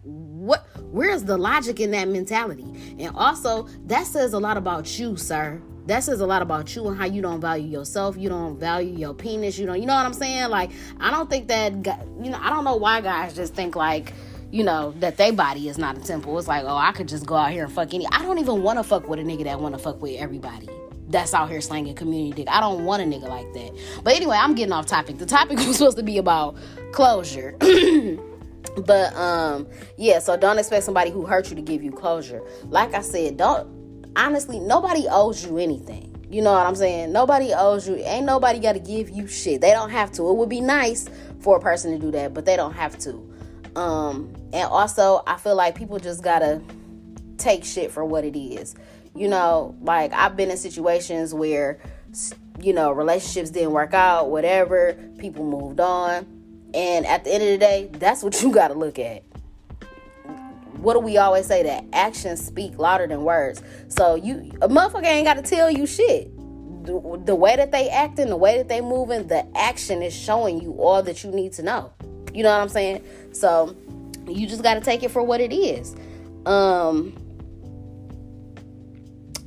what 0.03 0.65
where's 0.91 1.23
the 1.23 1.37
logic 1.37 1.79
in 1.81 1.91
that 1.91 2.07
mentality? 2.07 2.95
And 2.97 3.13
also, 3.15 3.67
that 3.87 4.05
says 4.07 4.33
a 4.33 4.39
lot 4.39 4.55
about 4.55 4.97
you, 4.97 5.17
sir. 5.17 5.61
That 5.85 6.03
says 6.03 6.19
a 6.19 6.25
lot 6.25 6.41
about 6.41 6.75
you 6.75 6.87
and 6.87 6.97
how 6.97 7.05
you 7.05 7.21
don't 7.21 7.39
value 7.39 7.67
yourself. 7.67 8.17
You 8.17 8.29
don't 8.29 8.57
value 8.57 8.95
your 8.95 9.13
penis. 9.13 9.57
You 9.57 9.67
don't, 9.67 9.79
you 9.79 9.85
know 9.85 9.93
what 9.93 10.05
I'm 10.05 10.13
saying? 10.13 10.49
Like, 10.49 10.71
I 10.99 11.11
don't 11.11 11.29
think 11.29 11.47
that, 11.49 11.73
you 11.73 12.31
know, 12.31 12.39
I 12.41 12.49
don't 12.49 12.63
know 12.63 12.75
why 12.75 13.01
guys 13.01 13.35
just 13.35 13.53
think 13.53 13.75
like, 13.75 14.13
you 14.51 14.63
know, 14.63 14.93
that 14.99 15.17
their 15.17 15.33
body 15.33 15.69
is 15.69 15.77
not 15.77 15.97
a 15.97 16.01
temple. 16.01 16.37
It's 16.39 16.47
like, 16.47 16.63
oh, 16.63 16.75
I 16.75 16.91
could 16.91 17.07
just 17.07 17.25
go 17.25 17.35
out 17.35 17.51
here 17.51 17.65
and 17.65 17.73
fuck 17.73 17.93
any. 17.93 18.07
I 18.11 18.21
don't 18.23 18.39
even 18.39 18.63
want 18.63 18.79
to 18.79 18.83
fuck 18.83 19.07
with 19.07 19.19
a 19.19 19.23
nigga 19.23 19.43
that 19.43 19.59
want 19.59 19.75
to 19.75 19.79
fuck 19.79 20.01
with 20.01 20.19
everybody 20.19 20.69
that's 21.07 21.35
out 21.35 21.49
here 21.49 21.61
slanging 21.61 21.93
community 21.93 22.33
dick. 22.33 22.47
I 22.49 22.59
don't 22.59 22.83
want 22.83 23.03
a 23.03 23.05
nigga 23.05 23.27
like 23.29 23.51
that. 23.53 24.03
But 24.03 24.15
anyway, 24.15 24.37
I'm 24.39 24.55
getting 24.55 24.73
off 24.73 24.87
topic. 24.87 25.19
The 25.19 25.25
topic 25.25 25.57
was 25.67 25.77
supposed 25.77 25.97
to 25.97 26.03
be 26.03 26.17
about 26.17 26.57
closure. 26.93 27.55
but 28.85 29.15
um 29.15 29.67
yeah 29.95 30.19
so 30.19 30.35
don't 30.35 30.57
expect 30.57 30.83
somebody 30.83 31.09
who 31.09 31.25
hurt 31.25 31.49
you 31.49 31.55
to 31.55 31.61
give 31.61 31.83
you 31.83 31.91
closure 31.91 32.41
like 32.65 32.93
i 32.93 33.01
said 33.01 33.37
don't 33.37 33.74
honestly 34.15 34.59
nobody 34.59 35.05
owes 35.09 35.45
you 35.45 35.57
anything. 35.57 36.11
You 36.29 36.41
know 36.41 36.53
what 36.53 36.65
i'm 36.65 36.75
saying? 36.75 37.11
Nobody 37.11 37.53
owes 37.53 37.87
you. 37.87 37.95
Ain't 37.95 38.25
nobody 38.25 38.59
got 38.59 38.73
to 38.73 38.79
give 38.79 39.09
you 39.09 39.27
shit. 39.27 39.61
They 39.61 39.71
don't 39.71 39.91
have 39.91 40.11
to. 40.13 40.29
It 40.29 40.35
would 40.35 40.49
be 40.49 40.61
nice 40.61 41.07
for 41.39 41.57
a 41.57 41.59
person 41.59 41.91
to 41.91 41.99
do 41.99 42.11
that 42.11 42.33
but 42.33 42.45
they 42.45 42.55
don't 42.55 42.73
have 42.73 42.97
to. 42.99 43.33
Um 43.75 44.33
and 44.53 44.69
also 44.69 45.23
i 45.27 45.37
feel 45.37 45.55
like 45.55 45.75
people 45.75 45.99
just 45.99 46.23
gotta 46.23 46.61
take 47.37 47.63
shit 47.63 47.91
for 47.91 48.05
what 48.05 48.23
it 48.23 48.37
is. 48.37 48.75
You 49.15 49.27
know 49.27 49.75
like 49.81 50.13
i've 50.13 50.35
been 50.35 50.51
in 50.51 50.57
situations 50.57 51.33
where 51.33 51.79
you 52.59 52.73
know 52.73 52.91
relationships 52.91 53.49
didn't 53.49 53.71
work 53.71 53.93
out 53.93 54.29
whatever. 54.29 54.93
People 55.17 55.45
moved 55.45 55.79
on. 55.79 56.35
And 56.73 57.05
at 57.05 57.23
the 57.23 57.33
end 57.33 57.43
of 57.43 57.49
the 57.49 57.57
day, 57.57 57.89
that's 57.93 58.21
what 58.21 58.41
you 58.41 58.51
got 58.51 58.67
to 58.67 58.73
look 58.73 58.99
at. 58.99 59.23
What 60.77 60.93
do 60.93 60.99
we 60.99 61.17
always 61.17 61.45
say? 61.45 61.63
That 61.63 61.85
actions 61.93 62.45
speak 62.45 62.77
louder 62.77 63.07
than 63.07 63.23
words. 63.23 63.61
So 63.87 64.15
you, 64.15 64.51
a 64.61 64.67
motherfucker 64.67 65.05
ain't 65.05 65.25
got 65.25 65.35
to 65.35 65.41
tell 65.41 65.69
you 65.69 65.85
shit. 65.85 66.31
The, 66.85 67.21
the 67.25 67.35
way 67.35 67.55
that 67.55 67.71
they 67.71 67.89
acting, 67.89 68.29
the 68.29 68.35
way 68.35 68.57
that 68.57 68.67
they 68.67 68.81
moving, 68.81 69.27
the 69.27 69.45
action 69.57 70.03
is 70.03 70.15
showing 70.15 70.61
you 70.61 70.73
all 70.73 71.01
that 71.03 71.23
you 71.23 71.31
need 71.31 71.53
to 71.53 71.63
know. 71.63 71.91
You 72.33 72.43
know 72.43 72.49
what 72.49 72.61
I'm 72.61 72.69
saying? 72.69 73.03
So 73.31 73.75
you 74.27 74.45
just 74.47 74.61
got 74.61 74.75
to 74.75 74.81
take 74.81 75.03
it 75.03 75.09
for 75.09 75.23
what 75.23 75.41
it 75.41 75.53
is. 75.53 75.95
Um, 76.45 77.15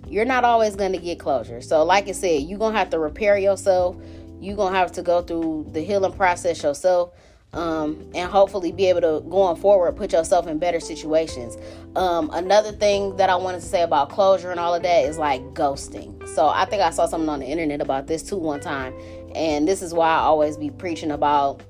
you're 0.09 0.25
not 0.25 0.45
always 0.45 0.75
going 0.75 0.93
to 0.93 0.99
get 0.99 1.19
closure. 1.19 1.61
So, 1.61 1.85
like 1.85 2.09
I 2.09 2.13
said, 2.13 2.43
you're 2.43 2.59
going 2.59 2.73
to 2.73 2.79
have 2.79 2.91
to 2.91 2.99
repair 2.99 3.37
yourself. 3.37 3.97
You're 4.41 4.57
going 4.57 4.73
to 4.73 4.79
have 4.79 4.93
to 4.93 5.03
go 5.03 5.23
through 5.23 5.69
the 5.73 5.81
healing 5.81 6.13
process 6.13 6.63
yourself. 6.63 7.13
Um, 7.55 8.11
and 8.15 8.31
hopefully 8.31 8.73
be 8.73 8.87
able 8.87 9.01
to 9.01 9.27
going 9.29 9.57
forward 9.57 9.97
put 9.97 10.13
yourself 10.13 10.47
in 10.47 10.59
better 10.59 10.81
situations. 10.81 11.57
Um, 11.97 12.29
another 12.35 12.73
thing 12.73 13.17
that 13.17 13.31
I 13.31 13.37
wanted 13.37 13.61
to 13.61 13.67
say 13.67 13.83
about 13.83 14.11
closure 14.11 14.51
and 14.51 14.61
all 14.61 14.75
of 14.75 14.83
that 14.83 15.05
is 15.07 15.17
like 15.17 15.43
ghosting. 15.55 16.29
So 16.29 16.47
I 16.47 16.67
think 16.67 16.83
I 16.83 16.91
saw 16.91 17.07
something 17.07 17.29
on 17.31 17.41
the 17.41 17.47
internet 17.47 17.81
about 17.81 18.07
this 18.07 18.23
too 18.23 18.37
one 18.37 18.61
time, 18.61 18.93
and 19.35 19.67
this 19.67 19.81
is 19.81 19.95
why 19.95 20.09
I 20.09 20.19
always 20.19 20.59
be 20.59 20.69
preaching 20.69 21.11
about 21.11 21.63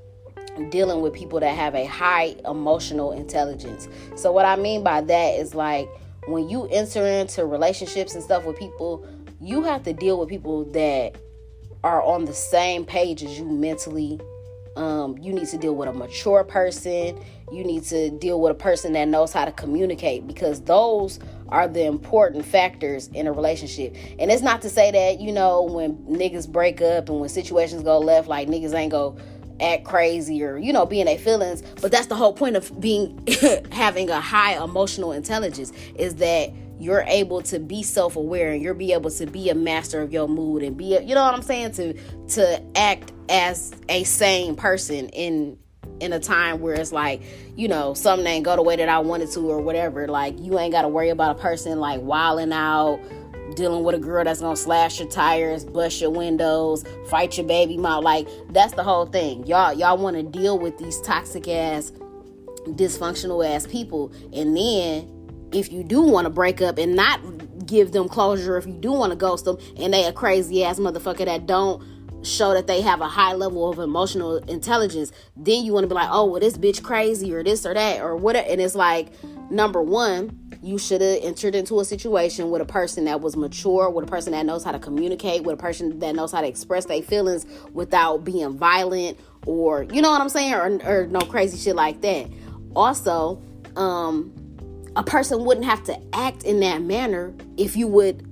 dealing 0.70 1.00
with 1.00 1.12
people 1.12 1.38
that 1.40 1.54
have 1.54 1.74
a 1.74 1.86
high 1.86 2.34
emotional 2.44 3.12
intelligence. 3.12 3.88
So 4.16 4.32
what 4.32 4.44
I 4.44 4.56
mean 4.56 4.82
by 4.82 5.00
that 5.00 5.38
is 5.38 5.54
like 5.54 5.88
when 6.26 6.48
you 6.48 6.66
enter 6.66 7.06
into 7.06 7.46
relationships 7.46 8.14
and 8.14 8.22
stuff 8.22 8.44
with 8.44 8.58
people, 8.58 9.06
you 9.40 9.62
have 9.62 9.82
to 9.84 9.92
deal 9.92 10.18
with 10.18 10.28
people 10.28 10.64
that 10.72 11.16
are 11.84 12.02
on 12.02 12.24
the 12.24 12.34
same 12.34 12.84
page 12.84 13.22
as 13.22 13.38
you 13.38 13.44
mentally. 13.44 14.20
Um, 14.78 15.18
you 15.18 15.32
need 15.32 15.48
to 15.48 15.58
deal 15.58 15.74
with 15.74 15.88
a 15.88 15.92
mature 15.92 16.44
person. 16.44 17.18
You 17.50 17.64
need 17.64 17.82
to 17.86 18.10
deal 18.10 18.40
with 18.40 18.52
a 18.52 18.54
person 18.54 18.92
that 18.92 19.08
knows 19.08 19.32
how 19.32 19.44
to 19.44 19.50
communicate 19.50 20.26
because 20.28 20.60
those 20.62 21.18
are 21.48 21.66
the 21.66 21.84
important 21.84 22.44
factors 22.44 23.08
in 23.08 23.26
a 23.26 23.32
relationship. 23.32 23.96
And 24.20 24.30
it's 24.30 24.42
not 24.42 24.62
to 24.62 24.70
say 24.70 24.92
that, 24.92 25.20
you 25.20 25.32
know, 25.32 25.62
when 25.62 25.96
niggas 26.04 26.48
break 26.48 26.80
up 26.80 27.08
and 27.08 27.18
when 27.18 27.28
situations 27.28 27.82
go 27.82 27.98
left, 27.98 28.28
like 28.28 28.46
niggas 28.46 28.72
ain't 28.72 28.92
go 28.92 29.16
act 29.60 29.82
crazy 29.82 30.40
or 30.44 30.56
you 30.56 30.72
know 30.72 30.86
being 30.86 31.06
their 31.06 31.18
feelings 31.18 31.64
but 31.82 31.90
that's 31.90 32.06
the 32.06 32.14
whole 32.14 32.32
point 32.32 32.54
of 32.54 32.80
being 32.80 33.18
having 33.72 34.08
a 34.08 34.20
high 34.20 34.52
emotional 34.62 35.10
intelligence 35.10 35.72
is 35.96 36.14
that 36.14 36.52
you're 36.78 37.02
able 37.08 37.42
to 37.42 37.58
be 37.58 37.82
self-aware 37.82 38.52
and 38.52 38.62
you're 38.62 38.72
be 38.72 38.92
able 38.92 39.10
to 39.10 39.26
be 39.26 39.50
a 39.50 39.54
master 39.56 40.00
of 40.00 40.12
your 40.12 40.28
mood 40.28 40.62
and 40.62 40.76
be 40.76 40.94
a, 40.94 41.02
you 41.02 41.12
know 41.12 41.24
what 41.24 41.34
I'm 41.34 41.42
saying 41.42 41.72
to 41.72 41.92
to 42.28 42.62
act 42.76 43.12
as 43.28 43.74
a 43.88 44.04
sane 44.04 44.56
person 44.56 45.08
in 45.10 45.58
in 46.00 46.12
a 46.12 46.20
time 46.20 46.60
where 46.60 46.74
it's 46.74 46.92
like 46.92 47.22
you 47.56 47.66
know 47.66 47.94
something 47.94 48.26
ain't 48.26 48.44
go 48.44 48.54
the 48.54 48.62
way 48.62 48.76
that 48.76 48.88
I 48.88 48.98
wanted 49.00 49.30
to 49.32 49.40
or 49.40 49.60
whatever 49.60 50.06
like 50.06 50.38
you 50.38 50.58
ain't 50.58 50.72
got 50.72 50.82
to 50.82 50.88
worry 50.88 51.08
about 51.08 51.36
a 51.36 51.40
person 51.40 51.78
like 51.80 52.00
wilding 52.02 52.52
out 52.52 53.00
dealing 53.54 53.82
with 53.82 53.94
a 53.94 53.98
girl 53.98 54.24
that's 54.24 54.40
gonna 54.40 54.56
slash 54.56 55.00
your 55.00 55.08
tires, 55.08 55.64
bust 55.64 56.00
your 56.00 56.10
windows, 56.10 56.84
fight 57.08 57.36
your 57.36 57.46
baby 57.46 57.76
mom. 57.76 58.04
Like 58.04 58.28
that's 58.50 58.74
the 58.74 58.82
whole 58.82 59.06
thing. 59.06 59.46
Y'all 59.46 59.72
y'all 59.72 59.98
want 59.98 60.16
to 60.16 60.22
deal 60.22 60.58
with 60.58 60.78
these 60.78 61.00
toxic 61.00 61.48
ass, 61.48 61.92
dysfunctional 62.66 63.46
ass 63.46 63.66
people, 63.66 64.12
and 64.32 64.56
then 64.56 65.14
if 65.52 65.72
you 65.72 65.82
do 65.82 66.02
want 66.02 66.26
to 66.26 66.30
break 66.30 66.60
up 66.60 66.78
and 66.78 66.94
not 66.94 67.20
give 67.66 67.92
them 67.92 68.08
closure, 68.08 68.56
if 68.56 68.66
you 68.66 68.74
do 68.74 68.92
want 68.92 69.10
to 69.10 69.16
ghost 69.16 69.44
them, 69.44 69.58
and 69.76 69.92
they 69.92 70.04
a 70.04 70.12
crazy 70.12 70.64
ass 70.64 70.78
motherfucker 70.78 71.24
that 71.24 71.46
don't 71.46 71.82
show 72.28 72.54
that 72.54 72.66
they 72.66 72.80
have 72.80 73.00
a 73.00 73.08
high 73.08 73.32
level 73.32 73.68
of 73.68 73.78
emotional 73.78 74.36
intelligence, 74.36 75.12
then 75.36 75.64
you 75.64 75.72
want 75.72 75.84
to 75.84 75.88
be 75.88 75.94
like, 75.94 76.08
oh, 76.10 76.26
well, 76.26 76.40
this 76.40 76.56
bitch 76.56 76.82
crazy 76.82 77.32
or 77.34 77.42
this 77.42 77.64
or 77.66 77.74
that 77.74 78.00
or 78.00 78.16
whatever. 78.16 78.48
And 78.48 78.60
it's 78.60 78.74
like, 78.74 79.08
number 79.50 79.82
one, 79.82 80.38
you 80.62 80.78
should 80.78 81.00
have 81.00 81.18
entered 81.22 81.54
into 81.54 81.80
a 81.80 81.84
situation 81.84 82.50
with 82.50 82.60
a 82.60 82.64
person 82.64 83.04
that 83.04 83.20
was 83.20 83.36
mature, 83.36 83.90
with 83.90 84.04
a 84.04 84.08
person 84.08 84.32
that 84.32 84.44
knows 84.44 84.64
how 84.64 84.72
to 84.72 84.78
communicate, 84.78 85.44
with 85.44 85.54
a 85.54 85.62
person 85.62 85.98
that 86.00 86.14
knows 86.14 86.32
how 86.32 86.40
to 86.40 86.46
express 86.46 86.84
their 86.86 87.02
feelings 87.02 87.46
without 87.72 88.24
being 88.24 88.56
violent 88.56 89.18
or, 89.46 89.84
you 89.84 90.02
know 90.02 90.10
what 90.10 90.20
I'm 90.20 90.28
saying, 90.28 90.54
or, 90.54 90.80
or 90.84 91.06
no 91.06 91.20
crazy 91.20 91.56
shit 91.56 91.76
like 91.76 92.00
that. 92.02 92.28
Also, 92.74 93.42
um, 93.76 94.32
a 94.96 95.02
person 95.02 95.44
wouldn't 95.44 95.66
have 95.66 95.84
to 95.84 95.98
act 96.12 96.42
in 96.42 96.60
that 96.60 96.82
manner 96.82 97.32
if 97.56 97.76
you 97.76 97.86
would 97.86 98.24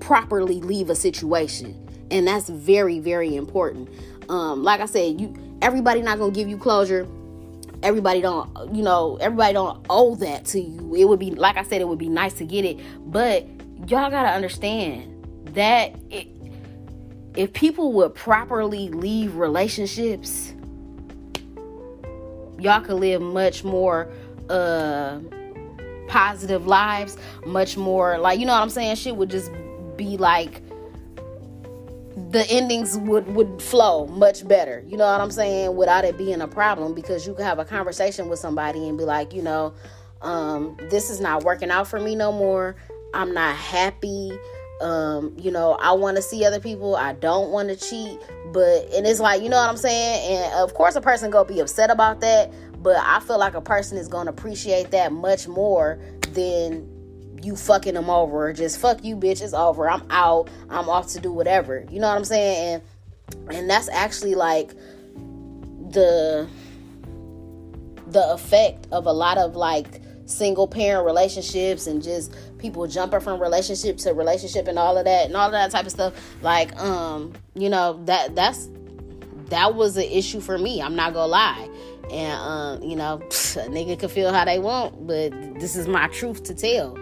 properly 0.00 0.60
leave 0.60 0.90
a 0.90 0.94
situation 0.94 1.87
and 2.10 2.26
that's 2.26 2.48
very 2.48 2.98
very 3.00 3.34
important. 3.36 3.88
Um 4.28 4.62
like 4.62 4.80
i 4.80 4.86
said 4.86 5.20
you 5.20 5.34
everybody 5.62 6.02
not 6.02 6.18
gonna 6.18 6.32
give 6.32 6.48
you 6.48 6.58
closure. 6.58 7.06
Everybody 7.82 8.20
don't 8.20 8.74
you 8.74 8.82
know 8.82 9.18
everybody 9.20 9.52
don't 9.52 9.84
owe 9.88 10.16
that 10.16 10.44
to 10.46 10.60
you. 10.60 10.94
It 10.94 11.04
would 11.04 11.18
be 11.18 11.30
like 11.30 11.56
i 11.56 11.62
said 11.62 11.80
it 11.80 11.88
would 11.88 11.98
be 11.98 12.08
nice 12.08 12.34
to 12.34 12.44
get 12.44 12.64
it 12.64 12.78
but 13.06 13.46
y'all 13.86 14.10
gotta 14.10 14.28
understand 14.30 15.14
that 15.54 15.94
it, 16.10 16.28
if 17.36 17.52
people 17.52 17.92
would 17.92 18.14
properly 18.14 18.88
leave 18.88 19.36
relationships 19.36 20.52
y'all 22.58 22.80
could 22.80 22.96
live 22.96 23.22
much 23.22 23.62
more 23.62 24.10
uh 24.50 25.20
positive 26.08 26.66
lives 26.66 27.16
much 27.46 27.76
more 27.76 28.18
like 28.18 28.40
you 28.40 28.46
know 28.46 28.52
what 28.52 28.62
i'm 28.62 28.70
saying? 28.70 28.96
Shit 28.96 29.16
would 29.16 29.30
just 29.30 29.52
be 29.96 30.16
like 30.16 30.62
the 32.30 32.46
endings 32.48 32.96
would 32.98 33.26
would 33.34 33.62
flow 33.62 34.06
much 34.06 34.46
better. 34.46 34.84
You 34.86 34.96
know 34.96 35.10
what 35.10 35.20
i'm 35.20 35.30
saying? 35.30 35.76
Without 35.76 36.04
it 36.04 36.18
being 36.18 36.40
a 36.40 36.48
problem 36.48 36.94
because 36.94 37.26
you 37.26 37.34
could 37.34 37.44
have 37.44 37.58
a 37.58 37.64
conversation 37.64 38.28
with 38.28 38.38
somebody 38.38 38.88
and 38.88 38.98
be 38.98 39.04
like 39.04 39.32
you 39.32 39.42
know 39.42 39.74
um, 40.20 40.76
this 40.90 41.10
is 41.10 41.20
not 41.20 41.44
working 41.44 41.70
out 41.70 41.86
for 41.86 42.00
me 42.00 42.16
no 42.16 42.32
more. 42.32 42.74
I'm 43.14 43.32
not 43.32 43.54
happy. 43.54 44.32
Um, 44.80 45.34
you 45.36 45.50
know 45.50 45.72
i 45.72 45.90
want 45.90 46.16
to 46.18 46.22
see 46.22 46.44
other 46.44 46.60
people. 46.60 46.94
I 46.94 47.12
don't 47.12 47.50
want 47.50 47.68
to 47.68 47.76
cheat. 47.76 48.20
But 48.52 48.92
and 48.94 49.06
it's 49.06 49.20
like 49.20 49.42
you 49.42 49.48
know 49.48 49.56
what 49.56 49.68
i'm 49.68 49.76
saying? 49.76 50.36
And 50.36 50.54
of 50.54 50.74
course 50.74 50.94
a 50.94 51.00
person 51.00 51.30
gonna 51.30 51.48
be 51.48 51.60
upset 51.60 51.90
about 51.90 52.20
that 52.20 52.52
but 52.80 52.96
i 52.98 53.20
feel 53.20 53.38
like 53.38 53.54
a 53.54 53.60
person 53.60 53.98
is 53.98 54.08
gonna 54.08 54.30
appreciate 54.30 54.90
that 54.92 55.12
much 55.12 55.48
more 55.48 55.98
than 56.32 56.88
you 57.42 57.56
fucking 57.56 57.94
them 57.94 58.10
over. 58.10 58.52
Just 58.52 58.80
fuck 58.80 59.04
you 59.04 59.16
bitch. 59.16 59.42
It's 59.42 59.54
over. 59.54 59.88
I'm 59.88 60.06
out. 60.10 60.48
I'm 60.68 60.88
off 60.88 61.08
to 61.08 61.20
do 61.20 61.32
whatever. 61.32 61.84
You 61.90 62.00
know 62.00 62.08
what 62.08 62.16
i'm 62.16 62.24
saying? 62.24 62.82
And 63.46 63.56
and 63.56 63.70
that's 63.70 63.88
actually 63.88 64.34
like 64.34 64.70
the 65.90 66.48
the 68.06 68.32
effect 68.32 68.86
of 68.90 69.06
a 69.06 69.12
lot 69.12 69.38
of 69.38 69.54
like 69.54 70.00
single 70.26 70.66
parent 70.66 71.06
relationships 71.06 71.86
and 71.86 72.02
just 72.02 72.34
people 72.58 72.86
jumping 72.86 73.20
from 73.20 73.40
relationship 73.40 73.96
to 73.96 74.12
relationship 74.12 74.68
and 74.68 74.78
all 74.78 74.98
of 74.98 75.04
that 75.04 75.26
and 75.26 75.36
all 75.36 75.46
of 75.46 75.52
that 75.52 75.70
type 75.70 75.86
of 75.86 75.92
stuff. 75.92 76.14
Like 76.42 76.76
um 76.80 77.32
you 77.54 77.68
know 77.68 78.00
that 78.04 78.34
that's 78.34 78.68
that 79.50 79.74
was 79.74 79.96
an 79.96 80.04
issue 80.04 80.40
for 80.40 80.58
me. 80.58 80.82
I'm 80.82 80.96
not 80.96 81.14
gonna 81.14 81.26
lie. 81.26 81.68
And 82.10 82.40
um 82.40 82.82
you 82.82 82.96
know 82.96 83.14
a 83.22 83.68
nigga 83.68 83.98
can 83.98 84.08
feel 84.08 84.32
how 84.32 84.44
they 84.44 84.58
want 84.58 85.06
but 85.06 85.30
this 85.60 85.76
is 85.76 85.86
my 85.86 86.08
truth 86.08 86.42
to 86.44 86.54
tell 86.54 86.98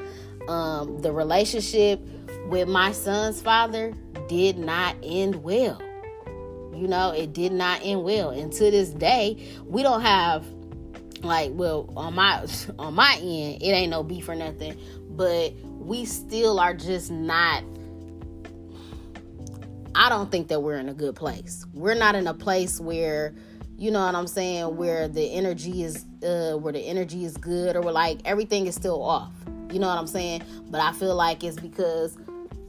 um, 0.48 1.00
the 1.00 1.12
relationship 1.12 2.00
with 2.48 2.68
my 2.68 2.92
son's 2.92 3.40
father 3.40 3.92
did 4.28 4.58
not 4.58 4.96
end 5.02 5.42
well. 5.42 5.80
You 6.74 6.88
know, 6.88 7.10
it 7.10 7.32
did 7.32 7.52
not 7.52 7.80
end 7.82 8.04
well. 8.04 8.30
And 8.30 8.52
to 8.52 8.70
this 8.70 8.90
day, 8.90 9.42
we 9.64 9.82
don't 9.82 10.02
have 10.02 10.44
like 11.22 11.50
well 11.54 11.92
on 11.96 12.14
my 12.14 12.46
on 12.78 12.94
my 12.94 13.14
end, 13.20 13.62
it 13.62 13.70
ain't 13.70 13.90
no 13.90 14.02
beef 14.02 14.28
or 14.28 14.34
nothing, 14.34 14.78
but 15.10 15.52
we 15.64 16.04
still 16.04 16.58
are 16.58 16.74
just 16.74 17.10
not 17.10 17.62
I 19.94 20.10
don't 20.10 20.30
think 20.30 20.48
that 20.48 20.60
we're 20.60 20.76
in 20.76 20.90
a 20.90 20.94
good 20.94 21.16
place. 21.16 21.64
We're 21.72 21.94
not 21.94 22.14
in 22.14 22.26
a 22.26 22.34
place 22.34 22.78
where 22.78 23.34
you 23.78 23.90
know 23.90 24.04
what 24.04 24.14
I'm 24.14 24.26
saying, 24.26 24.76
where 24.76 25.08
the 25.08 25.32
energy 25.32 25.82
is 25.82 26.04
uh 26.22 26.54
where 26.54 26.72
the 26.72 26.80
energy 26.80 27.24
is 27.24 27.36
good 27.36 27.76
or 27.76 27.80
where 27.82 27.92
like 27.92 28.20
everything 28.24 28.66
is 28.66 28.74
still 28.74 29.02
off. 29.02 29.32
You 29.70 29.78
know 29.78 29.88
what 29.88 29.98
I'm 29.98 30.06
saying? 30.06 30.42
But 30.70 30.80
I 30.80 30.92
feel 30.92 31.14
like 31.14 31.44
it's 31.44 31.58
because, 31.58 32.16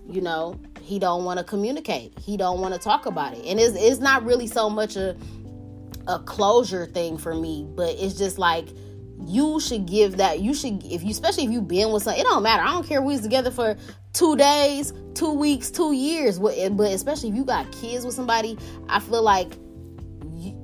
you 0.08 0.22
know, 0.22 0.60
he 0.82 1.00
don't 1.00 1.26
want 1.26 1.38
to 1.40 1.44
communicate. 1.44 2.18
He 2.20 2.38
don't 2.38 2.62
want 2.62 2.74
to 2.74 2.80
talk 2.80 3.06
about 3.06 3.34
it. 3.34 3.46
And 3.46 3.60
it's 3.60 3.76
it's 3.76 4.00
not 4.00 4.24
really 4.24 4.48
so 4.48 4.70
much 4.70 4.96
a 4.96 5.16
a 6.08 6.20
closure 6.20 6.86
thing 6.86 7.18
for 7.18 7.36
me, 7.36 7.68
but 7.76 7.90
it's 8.00 8.18
just 8.18 8.38
like 8.38 8.68
you 9.26 9.60
should 9.60 9.86
give 9.86 10.18
that 10.18 10.40
you 10.40 10.54
should 10.54 10.84
if 10.86 11.04
you 11.04 11.10
especially 11.10 11.44
if 11.44 11.50
you've 11.50 11.68
been 11.68 11.92
with 11.92 12.04
someone 12.04 12.20
it 12.20 12.24
don't 12.24 12.44
matter 12.44 12.62
i 12.62 12.68
don't 12.68 12.88
care 12.88 13.02
we 13.02 13.14
was 13.14 13.22
together 13.22 13.50
for 13.50 13.76
two 14.14 14.36
days 14.36 14.94
two 15.16 15.34
weeks 15.34 15.72
two 15.72 15.92
years 15.92 16.38
but 16.40 16.56
especially 16.92 17.30
if 17.30 17.36
you 17.36 17.44
got 17.44 17.70
kids 17.72 18.06
with 18.06 18.14
somebody 18.14 18.58
i 18.90 19.00
feel 19.00 19.24
like 19.24 19.54
you, 20.36 20.56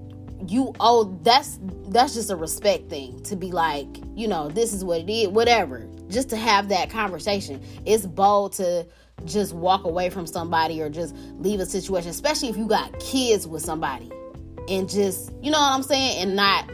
you 0.47 0.73
owe 0.79 1.05
that's 1.23 1.59
that's 1.87 2.13
just 2.13 2.29
a 2.29 2.35
respect 2.35 2.89
thing 2.89 3.21
to 3.23 3.35
be 3.35 3.51
like 3.51 4.02
you 4.15 4.27
know 4.27 4.49
this 4.49 4.73
is 4.73 4.83
what 4.83 5.01
it 5.01 5.09
is 5.09 5.27
whatever 5.29 5.87
just 6.09 6.29
to 6.29 6.37
have 6.37 6.69
that 6.69 6.89
conversation. 6.89 7.61
It's 7.85 8.05
bold 8.05 8.53
to 8.53 8.85
just 9.25 9.53
walk 9.53 9.85
away 9.85 10.09
from 10.09 10.27
somebody 10.27 10.81
or 10.81 10.89
just 10.89 11.15
leave 11.37 11.59
a 11.59 11.65
situation, 11.65 12.09
especially 12.09 12.49
if 12.49 12.57
you 12.57 12.67
got 12.67 12.97
kids 12.99 13.47
with 13.47 13.63
somebody 13.63 14.11
and 14.69 14.89
just, 14.89 15.31
you 15.41 15.51
know 15.51 15.59
what 15.59 15.71
I'm 15.71 15.83
saying? 15.83 16.21
And 16.21 16.35
not 16.35 16.69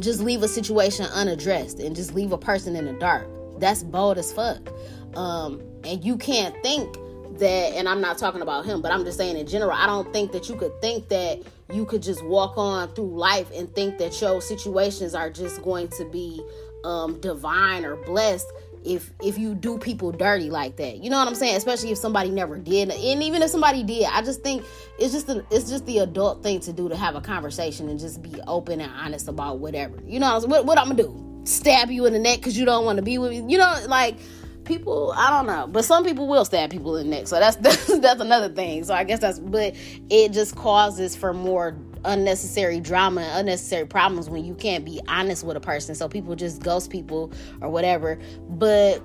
just 0.00 0.20
leave 0.20 0.42
a 0.42 0.48
situation 0.48 1.06
unaddressed 1.06 1.78
and 1.80 1.94
just 1.94 2.14
leave 2.14 2.32
a 2.32 2.38
person 2.38 2.76
in 2.76 2.86
the 2.86 2.92
dark. 2.94 3.26
That's 3.58 3.82
bold 3.82 4.18
as 4.18 4.32
fuck. 4.32 4.68
Um, 5.16 5.60
and 5.84 6.04
you 6.04 6.16
can't 6.16 6.54
think 6.62 6.94
that, 7.38 7.74
and 7.74 7.88
I'm 7.88 8.00
not 8.00 8.18
talking 8.18 8.42
about 8.42 8.64
him, 8.64 8.80
but 8.82 8.92
I'm 8.92 9.04
just 9.04 9.18
saying 9.18 9.36
in 9.36 9.46
general, 9.46 9.72
I 9.72 9.86
don't 9.86 10.12
think 10.12 10.32
that 10.32 10.48
you 10.48 10.56
could 10.56 10.80
think 10.80 11.08
that 11.08 11.42
you 11.72 11.84
could 11.86 12.02
just 12.02 12.24
walk 12.24 12.56
on 12.56 12.88
through 12.94 13.16
life 13.16 13.50
and 13.54 13.72
think 13.74 13.98
that 13.98 14.20
your 14.20 14.40
situations 14.40 15.14
are 15.14 15.30
just 15.30 15.62
going 15.62 15.88
to 15.88 16.04
be 16.06 16.42
um, 16.84 17.20
divine 17.20 17.84
or 17.84 17.96
blessed 17.96 18.46
if 18.84 19.10
if 19.22 19.38
you 19.38 19.54
do 19.54 19.78
people 19.78 20.12
dirty 20.12 20.50
like 20.50 20.76
that. 20.76 20.98
You 20.98 21.10
know 21.10 21.18
what 21.18 21.28
I'm 21.28 21.34
saying? 21.34 21.56
Especially 21.56 21.90
if 21.92 21.98
somebody 21.98 22.30
never 22.30 22.58
did, 22.58 22.90
and 22.90 23.22
even 23.22 23.42
if 23.42 23.50
somebody 23.50 23.82
did, 23.82 24.04
I 24.04 24.22
just 24.22 24.42
think 24.42 24.64
it's 24.98 25.12
just 25.12 25.28
it's 25.50 25.68
just 25.68 25.86
the 25.86 25.98
adult 25.98 26.42
thing 26.42 26.60
to 26.60 26.72
do 26.72 26.88
to 26.88 26.96
have 26.96 27.14
a 27.14 27.20
conversation 27.20 27.88
and 27.88 27.98
just 27.98 28.22
be 28.22 28.34
open 28.46 28.80
and 28.80 28.92
honest 28.92 29.28
about 29.28 29.58
whatever. 29.58 29.98
You 30.06 30.20
know 30.20 30.34
what, 30.38 30.48
what, 30.48 30.66
what 30.66 30.78
I'm 30.78 30.88
gonna 30.90 31.02
do? 31.02 31.42
Stab 31.44 31.90
you 31.90 32.06
in 32.06 32.12
the 32.12 32.18
neck 32.18 32.38
because 32.38 32.56
you 32.56 32.64
don't 32.64 32.84
want 32.84 32.96
to 32.96 33.02
be 33.02 33.18
with 33.18 33.30
me? 33.30 33.52
You 33.52 33.58
know, 33.58 33.74
like 33.88 34.16
people 34.64 35.12
i 35.16 35.28
don't 35.28 35.46
know 35.46 35.66
but 35.66 35.84
some 35.84 36.04
people 36.04 36.28
will 36.28 36.44
stab 36.44 36.70
people 36.70 36.96
in 36.96 37.10
the 37.10 37.16
neck 37.16 37.26
so 37.26 37.40
that's, 37.40 37.56
that's 37.56 37.86
that's 37.98 38.20
another 38.20 38.48
thing 38.48 38.84
so 38.84 38.94
i 38.94 39.02
guess 39.02 39.18
that's 39.18 39.40
but 39.40 39.74
it 40.08 40.30
just 40.30 40.54
causes 40.54 41.16
for 41.16 41.34
more 41.34 41.76
unnecessary 42.04 42.80
drama 42.80 43.28
unnecessary 43.34 43.86
problems 43.86 44.28
when 44.28 44.44
you 44.44 44.54
can't 44.54 44.84
be 44.84 45.00
honest 45.08 45.44
with 45.44 45.56
a 45.56 45.60
person. 45.60 45.94
So 45.94 46.08
people 46.08 46.34
just 46.34 46.62
ghost 46.62 46.90
people 46.90 47.32
or 47.60 47.68
whatever. 47.68 48.18
But 48.48 49.02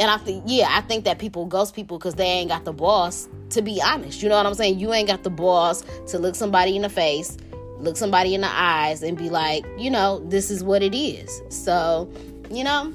and 0.00 0.08
i 0.10 0.16
think 0.16 0.44
yeah 0.46 0.68
i 0.70 0.80
think 0.82 1.04
that 1.04 1.18
people 1.18 1.44
ghost 1.44 1.74
people 1.74 1.98
because 1.98 2.14
they 2.14 2.24
ain't 2.24 2.48
got 2.48 2.64
the 2.64 2.72
boss 2.72 3.28
to 3.50 3.62
be 3.62 3.82
honest. 3.82 4.22
You 4.22 4.28
know 4.28 4.36
what 4.36 4.46
i'm 4.46 4.54
saying? 4.54 4.78
You 4.78 4.92
ain't 4.92 5.08
got 5.08 5.24
the 5.24 5.30
boss 5.30 5.82
to 6.08 6.18
look 6.18 6.34
somebody 6.34 6.76
in 6.76 6.82
the 6.82 6.88
face 6.88 7.36
look 7.80 7.96
somebody 7.96 8.34
in 8.34 8.40
the 8.40 8.50
eyes 8.50 9.02
and 9.02 9.16
be 9.16 9.30
like 9.30 9.64
you 9.76 9.90
know 9.90 10.20
this 10.26 10.50
is 10.50 10.62
what 10.62 10.82
it 10.82 10.96
is. 10.96 11.42
So 11.48 12.10
you 12.50 12.64
know 12.64 12.92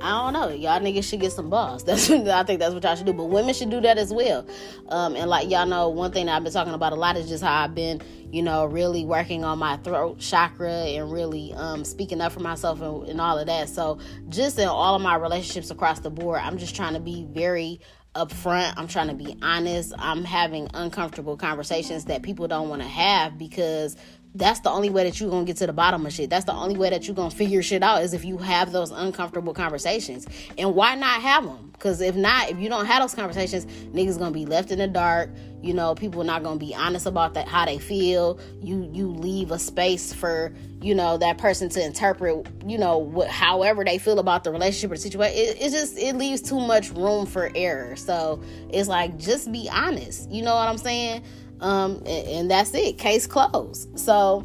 I 0.00 0.10
don't 0.10 0.32
know. 0.34 0.50
Y'all 0.50 0.78
niggas 0.80 1.08
should 1.08 1.20
get 1.20 1.32
some 1.32 1.48
balls. 1.48 1.84
That's 1.86 2.10
I 2.10 2.42
think 2.42 2.60
that's 2.60 2.74
what 2.74 2.84
y'all 2.84 2.96
should 2.96 3.06
do. 3.06 3.12
But 3.12 3.24
women 3.24 3.54
should 3.54 3.70
do 3.70 3.80
that 3.80 3.98
as 3.98 4.12
well. 4.12 4.46
Um, 4.88 5.16
and 5.16 5.28
like 5.30 5.50
y'all 5.50 5.66
know, 5.66 5.88
one 5.88 6.12
thing 6.12 6.26
that 6.26 6.36
I've 6.36 6.44
been 6.44 6.52
talking 6.52 6.74
about 6.74 6.92
a 6.92 6.96
lot 6.96 7.16
is 7.16 7.28
just 7.28 7.42
how 7.42 7.64
I've 7.64 7.74
been, 7.74 8.02
you 8.30 8.42
know, 8.42 8.66
really 8.66 9.04
working 9.04 9.44
on 9.44 9.58
my 9.58 9.78
throat 9.78 10.18
chakra 10.18 10.70
and 10.70 11.10
really 11.10 11.52
um, 11.54 11.84
speaking 11.84 12.20
up 12.20 12.32
for 12.32 12.40
myself 12.40 12.80
and, 12.82 13.08
and 13.08 13.20
all 13.20 13.38
of 13.38 13.46
that. 13.46 13.68
So 13.68 13.98
just 14.28 14.58
in 14.58 14.68
all 14.68 14.94
of 14.94 15.02
my 15.02 15.16
relationships 15.16 15.70
across 15.70 16.00
the 16.00 16.10
board, 16.10 16.40
I'm 16.42 16.58
just 16.58 16.76
trying 16.76 16.94
to 16.94 17.00
be 17.00 17.26
very 17.30 17.80
upfront. 18.14 18.74
I'm 18.76 18.88
trying 18.88 19.08
to 19.08 19.14
be 19.14 19.36
honest. 19.42 19.92
I'm 19.98 20.24
having 20.24 20.68
uncomfortable 20.74 21.36
conversations 21.36 22.06
that 22.06 22.22
people 22.22 22.48
don't 22.48 22.68
want 22.68 22.82
to 22.82 22.88
have 22.88 23.38
because 23.38 23.96
that's 24.36 24.60
the 24.60 24.70
only 24.70 24.90
way 24.90 25.04
that 25.04 25.18
you're 25.18 25.30
gonna 25.30 25.44
get 25.44 25.56
to 25.58 25.66
the 25.66 25.72
bottom 25.72 26.04
of 26.04 26.12
shit. 26.12 26.28
That's 26.28 26.44
the 26.44 26.52
only 26.52 26.76
way 26.76 26.90
that 26.90 27.06
you're 27.06 27.16
gonna 27.16 27.30
figure 27.30 27.62
shit 27.62 27.82
out 27.82 28.02
is 28.02 28.12
if 28.12 28.24
you 28.24 28.36
have 28.38 28.70
those 28.70 28.90
uncomfortable 28.90 29.54
conversations. 29.54 30.26
And 30.58 30.74
why 30.74 30.94
not 30.94 31.22
have 31.22 31.44
them? 31.44 31.70
Because 31.72 32.00
if 32.00 32.16
not, 32.16 32.50
if 32.50 32.58
you 32.58 32.68
don't 32.68 32.86
have 32.86 33.02
those 33.02 33.14
conversations, 33.14 33.66
niggas 33.94 34.18
gonna 34.18 34.32
be 34.32 34.46
left 34.46 34.70
in 34.70 34.78
the 34.78 34.88
dark. 34.88 35.30
You 35.62 35.72
know, 35.74 35.94
people 35.94 36.22
not 36.22 36.42
gonna 36.42 36.58
be 36.58 36.74
honest 36.74 37.06
about 37.06 37.34
that 37.34 37.48
how 37.48 37.64
they 37.64 37.78
feel. 37.78 38.38
You 38.60 38.88
you 38.92 39.08
leave 39.08 39.50
a 39.50 39.58
space 39.58 40.12
for 40.12 40.52
you 40.82 40.94
know 40.94 41.16
that 41.18 41.38
person 41.38 41.68
to 41.70 41.82
interpret. 41.82 42.46
You 42.66 42.76
know, 42.78 42.98
what, 42.98 43.28
however 43.28 43.84
they 43.84 43.98
feel 43.98 44.18
about 44.18 44.44
the 44.44 44.50
relationship 44.50 44.90
or 44.90 44.94
the 44.94 45.00
situation. 45.00 45.36
It, 45.36 45.56
it 45.60 45.70
just 45.70 45.98
it 45.98 46.14
leaves 46.14 46.42
too 46.42 46.60
much 46.60 46.90
room 46.90 47.24
for 47.24 47.50
error. 47.54 47.96
So 47.96 48.42
it's 48.70 48.88
like 48.88 49.18
just 49.18 49.50
be 49.50 49.68
honest. 49.72 50.30
You 50.30 50.42
know 50.42 50.54
what 50.54 50.68
I'm 50.68 50.78
saying? 50.78 51.24
Um, 51.60 51.96
and, 52.06 52.28
and 52.28 52.50
that's 52.50 52.74
it. 52.74 52.98
Case 52.98 53.26
closed. 53.26 53.98
So 53.98 54.44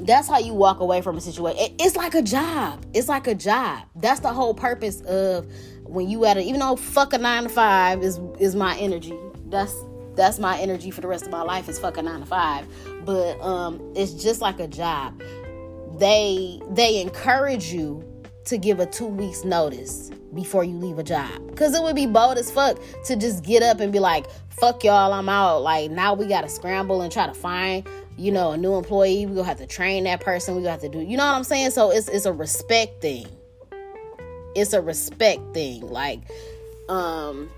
that's 0.00 0.28
how 0.28 0.38
you 0.38 0.54
walk 0.54 0.80
away 0.80 1.00
from 1.00 1.16
a 1.16 1.20
situation. 1.20 1.74
It's 1.78 1.96
like 1.96 2.14
a 2.14 2.22
job. 2.22 2.84
It's 2.94 3.08
like 3.08 3.26
a 3.26 3.34
job. 3.34 3.84
That's 3.96 4.20
the 4.20 4.32
whole 4.32 4.54
purpose 4.54 5.00
of 5.02 5.46
when 5.84 6.08
you 6.08 6.24
at 6.24 6.36
a 6.36 6.40
even 6.40 6.60
though 6.60 6.76
fuck 6.76 7.12
a 7.12 7.18
nine 7.18 7.44
to 7.44 7.48
five 7.48 8.02
is 8.02 8.20
is 8.38 8.54
my 8.54 8.76
energy. 8.78 9.16
That's 9.46 9.74
that's 10.14 10.38
my 10.38 10.58
energy 10.58 10.90
for 10.90 11.00
the 11.00 11.08
rest 11.08 11.24
of 11.24 11.30
my 11.30 11.42
life 11.42 11.68
is 11.68 11.78
fucking 11.78 12.04
nine 12.04 12.20
to 12.20 12.26
five. 12.26 12.66
But 13.04 13.40
um 13.40 13.80
it's 13.96 14.12
just 14.12 14.40
like 14.40 14.60
a 14.60 14.68
job. 14.68 15.20
They 15.98 16.60
they 16.70 17.00
encourage 17.00 17.72
you 17.72 18.04
to 18.44 18.58
give 18.58 18.80
a 18.80 18.86
two 18.86 19.06
weeks 19.06 19.44
notice 19.44 20.10
before 20.34 20.64
you 20.64 20.74
leave 20.74 20.98
a 20.98 21.02
job. 21.02 21.56
Cause 21.56 21.74
it 21.74 21.82
would 21.82 21.96
be 21.96 22.06
bold 22.06 22.38
as 22.38 22.50
fuck 22.50 22.78
to 23.04 23.16
just 23.16 23.44
get 23.44 23.62
up 23.62 23.80
and 23.80 23.92
be 23.92 23.98
like, 23.98 24.26
fuck 24.50 24.84
y'all, 24.84 25.12
I'm 25.12 25.28
out. 25.28 25.62
Like 25.62 25.90
now 25.90 26.14
we 26.14 26.26
gotta 26.26 26.48
scramble 26.48 27.02
and 27.02 27.12
try 27.12 27.26
to 27.26 27.34
find, 27.34 27.86
you 28.16 28.32
know, 28.32 28.52
a 28.52 28.56
new 28.56 28.74
employee. 28.76 29.26
We 29.26 29.34
gonna 29.34 29.46
have 29.46 29.58
to 29.58 29.66
train 29.66 30.04
that 30.04 30.20
person. 30.20 30.54
We 30.54 30.62
gonna 30.62 30.72
have 30.72 30.80
to 30.82 30.88
do, 30.88 31.00
you 31.00 31.16
know 31.16 31.26
what 31.26 31.34
I'm 31.34 31.44
saying? 31.44 31.70
So 31.70 31.90
it's 31.90 32.08
it's 32.08 32.26
a 32.26 32.32
respect 32.32 33.00
thing. 33.00 33.26
It's 34.54 34.72
a 34.72 34.82
respect 34.82 35.54
thing. 35.54 35.82
Like, 35.82 36.20
um, 36.88 37.50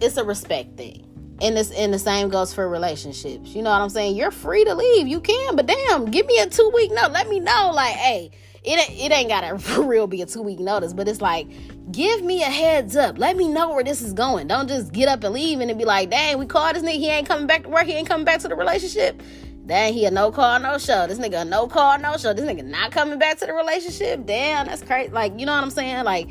it's 0.00 0.16
a 0.16 0.24
respect 0.24 0.76
thing. 0.76 1.04
And 1.40 1.56
this 1.56 1.70
and 1.70 1.94
the 1.94 1.98
same 1.98 2.28
goes 2.28 2.52
for 2.52 2.68
relationships. 2.68 3.54
You 3.54 3.62
know 3.62 3.70
what 3.70 3.80
I'm 3.80 3.90
saying? 3.90 4.16
You're 4.16 4.32
free 4.32 4.64
to 4.64 4.74
leave. 4.74 5.06
You 5.06 5.20
can, 5.20 5.54
but 5.54 5.66
damn, 5.66 6.06
give 6.06 6.26
me 6.26 6.38
a 6.38 6.46
two 6.48 6.70
week 6.74 6.90
note. 6.92 7.12
Let 7.12 7.28
me 7.28 7.38
know, 7.38 7.70
like, 7.72 7.94
hey, 7.94 8.30
it 8.68 8.90
it 8.90 9.12
ain't 9.12 9.28
gotta 9.28 9.58
for 9.58 9.82
real 9.82 10.06
be 10.06 10.22
a 10.22 10.26
two 10.26 10.42
week 10.42 10.60
notice, 10.60 10.92
but 10.92 11.08
it's 11.08 11.20
like 11.20 11.48
give 11.90 12.22
me 12.22 12.42
a 12.42 12.46
heads 12.46 12.96
up. 12.96 13.18
Let 13.18 13.36
me 13.36 13.48
know 13.48 13.72
where 13.72 13.84
this 13.84 14.02
is 14.02 14.12
going. 14.12 14.46
Don't 14.48 14.68
just 14.68 14.92
get 14.92 15.08
up 15.08 15.24
and 15.24 15.34
leave 15.34 15.60
and 15.60 15.78
be 15.78 15.84
like, 15.84 16.10
dang, 16.10 16.38
we 16.38 16.46
called 16.46 16.76
this 16.76 16.82
nigga. 16.82 16.98
He 16.98 17.08
ain't 17.08 17.26
coming 17.26 17.46
back 17.46 17.62
to 17.62 17.68
work. 17.68 17.86
He 17.86 17.92
ain't 17.92 18.08
coming 18.08 18.24
back 18.24 18.40
to 18.40 18.48
the 18.48 18.56
relationship. 18.56 19.22
Dang, 19.66 19.92
he 19.92 20.06
a 20.06 20.10
no 20.10 20.30
call, 20.30 20.58
no 20.60 20.78
show. 20.78 21.06
This 21.06 21.18
nigga 21.18 21.42
a 21.42 21.44
no 21.44 21.66
call, 21.66 21.98
no 21.98 22.16
show. 22.16 22.32
This 22.32 22.44
nigga 22.44 22.64
not 22.64 22.90
coming 22.90 23.18
back 23.18 23.38
to 23.38 23.46
the 23.46 23.52
relationship. 23.52 24.24
Damn, 24.24 24.66
that's 24.66 24.82
crazy. 24.82 25.12
Like, 25.12 25.38
you 25.38 25.44
know 25.44 25.52
what 25.52 25.62
I'm 25.62 25.70
saying? 25.70 26.04
Like, 26.04 26.28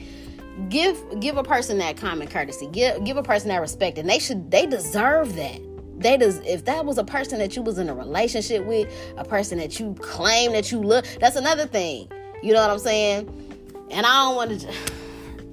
give 0.70 0.98
give 1.20 1.38
a 1.38 1.44
person 1.44 1.78
that 1.80 1.98
common 1.98 2.28
courtesy. 2.28 2.68
Give 2.68 3.04
give 3.04 3.18
a 3.18 3.24
person 3.24 3.50
that 3.50 3.62
respect, 3.62 3.98
and 3.98 4.10
they 4.10 4.20
should 4.20 4.50
they 4.52 4.66
deserve 4.66 5.36
that. 5.36 5.62
They 6.00 6.18
does 6.18 6.40
if 6.40 6.66
that 6.66 6.86
was 6.86 6.98
a 6.98 7.04
person 7.04 7.40
that 7.40 7.56
you 7.56 7.62
was 7.62 7.78
in 7.80 7.90
a 7.90 7.96
relationship 7.96 8.66
with, 8.66 8.92
a 9.18 9.24
person 9.24 9.58
that 9.58 9.80
you 9.80 9.96
claim 10.00 10.52
that 10.54 10.72
you 10.72 10.80
look. 10.80 11.06
That's 11.20 11.36
another 11.36 11.66
thing. 11.66 12.12
You 12.42 12.54
know 12.54 12.62
what 12.62 12.70
I'm 12.70 12.80
saying? 12.80 13.28
And 13.92 14.06
I 14.06 14.26
don't 14.26 14.36
want 14.36 14.62
to. 14.62 14.74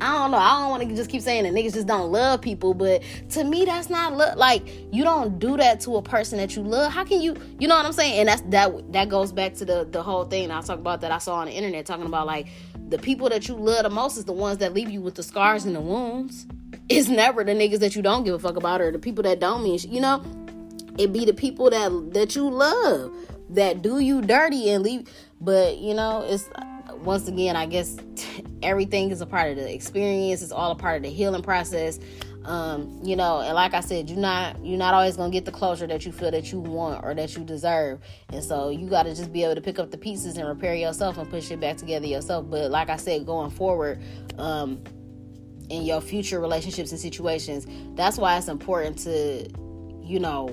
I 0.01 0.19
don't 0.19 0.33
know. 0.33 0.39
I 0.39 0.61
don't 0.61 0.71
want 0.71 0.89
to 0.89 0.95
just 0.95 1.09
keep 1.09 1.23
saying 1.23 1.45
that 1.45 1.55
niggas 1.55 1.73
just 1.73 1.87
don't 1.87 2.11
love 2.13 2.43
people, 2.43 2.75
but 2.75 3.03
to 3.31 3.45
me, 3.45 3.65
that's 3.65 3.89
not 3.89 4.15
love. 4.15 4.37
Like 4.37 4.63
you 4.93 5.05
don't 5.05 5.39
do 5.39 5.57
that 5.57 5.81
to 5.83 5.97
a 5.97 6.03
person 6.03 6.37
that 6.39 6.57
you 6.57 6.63
love. 6.63 6.93
How 6.93 7.05
can 7.05 7.21
you? 7.21 7.37
You 7.59 7.69
know 7.69 7.77
what 7.77 7.87
I'm 7.87 7.93
saying? 7.93 8.19
And 8.19 8.29
that's 8.29 8.43
that. 8.49 8.93
That 8.93 9.09
goes 9.09 9.33
back 9.33 9.55
to 9.55 9.65
the 9.65 9.89
the 9.91 10.03
whole 10.03 10.25
thing 10.25 10.51
I 10.51 10.61
talk 10.61 10.79
about 10.79 11.01
that 11.03 11.13
I 11.13 11.19
saw 11.19 11.37
on 11.37 11.47
the 11.47 11.53
internet 11.53 11.87
talking 11.87 12.07
about 12.07 12.27
like 12.27 12.49
the 12.89 12.99
people 12.99 13.29
that 13.31 13.49
you 13.49 13.55
love 13.55 13.85
the 13.85 13.91
most 13.91 14.17
is 14.17 14.25
the 14.25 14.33
ones 14.33 14.59
that 14.59 14.75
leave 14.75 14.91
you 14.91 15.01
with 15.01 15.15
the 15.15 15.23
scars 15.23 15.65
and 15.65 15.75
the 15.75 15.81
wounds. 15.81 16.47
It's 16.89 17.09
never 17.09 17.45
the 17.45 17.53
niggas 17.53 17.79
that 17.79 17.97
you 17.97 18.03
don't 18.03 18.25
give 18.25 18.35
a 18.35 18.39
fuck 18.39 18.57
about 18.57 18.81
or 18.81 18.91
the 18.93 18.99
people 18.99 19.23
that 19.23 19.41
don't 19.41 19.63
mean. 19.63 19.79
You 19.89 20.01
know, 20.01 20.23
it 20.99 21.13
be 21.13 21.25
the 21.25 21.35
people 21.35 21.71
that 21.71 22.13
that 22.13 22.37
you 22.37 22.51
love 22.51 23.13
that 23.51 23.81
do 23.81 24.01
you 24.01 24.21
dirty 24.21 24.71
and 24.71 24.83
leave. 24.83 25.09
But 25.41 25.79
you 25.79 25.95
know, 25.95 26.27
it's 26.29 26.49
once 27.01 27.29
again, 27.29 27.57
I 27.57 27.67
guess 27.67 27.97
everything 28.63 29.11
is 29.11 29.21
a 29.21 29.27
part 29.27 29.51
of 29.51 29.57
the 29.57 29.73
experience. 29.73 30.43
It's 30.43 30.53
all 30.53 30.71
a 30.71 30.77
part 30.77 30.99
of 30.99 31.03
the 31.03 31.11
healing 31.11 31.43
process. 31.43 31.99
Um, 32.45 33.01
you 33.03 33.17
know, 33.17 33.41
and 33.41 33.55
like 33.55 33.73
I 33.73 33.81
said, 33.81 34.11
you're 34.11 34.19
not 34.19 34.63
you're 34.63 34.79
not 34.79 34.93
always 34.93 35.17
gonna 35.17 35.33
get 35.33 35.47
the 35.47 35.53
closure 35.53 35.87
that 35.87 36.05
you 36.05 36.13
feel 36.13 36.31
that 36.31 36.53
you 36.53 36.61
want 36.61 37.03
or 37.03 37.15
that 37.15 37.35
you 37.37 37.43
deserve. 37.43 38.01
And 38.31 38.45
so 38.45 38.69
you 38.69 38.87
gotta 38.89 39.15
just 39.15 39.33
be 39.33 39.45
able 39.45 39.55
to 39.55 39.63
pick 39.63 39.79
up 39.79 39.91
the 39.91 39.97
pieces 39.97 40.37
and 40.37 40.47
repair 40.47 40.75
yourself 40.75 41.17
and 41.17 41.29
push 41.31 41.51
it 41.51 41.59
back 41.59 41.79
together 41.79 42.07
yourself. 42.07 42.51
But 42.51 42.71
like 42.71 42.91
I 42.91 42.97
said, 42.97 43.25
going 43.25 43.51
forward, 43.51 44.03
um, 44.37 44.83
in 45.71 45.85
your 45.85 46.01
future 46.01 46.41
relationships 46.41 46.91
and 46.91 47.01
situations, 47.01 47.67
that's 47.95 48.19
why 48.19 48.37
it's 48.37 48.49
important 48.49 48.99
to, 48.99 49.49
you 50.03 50.21
know, 50.21 50.49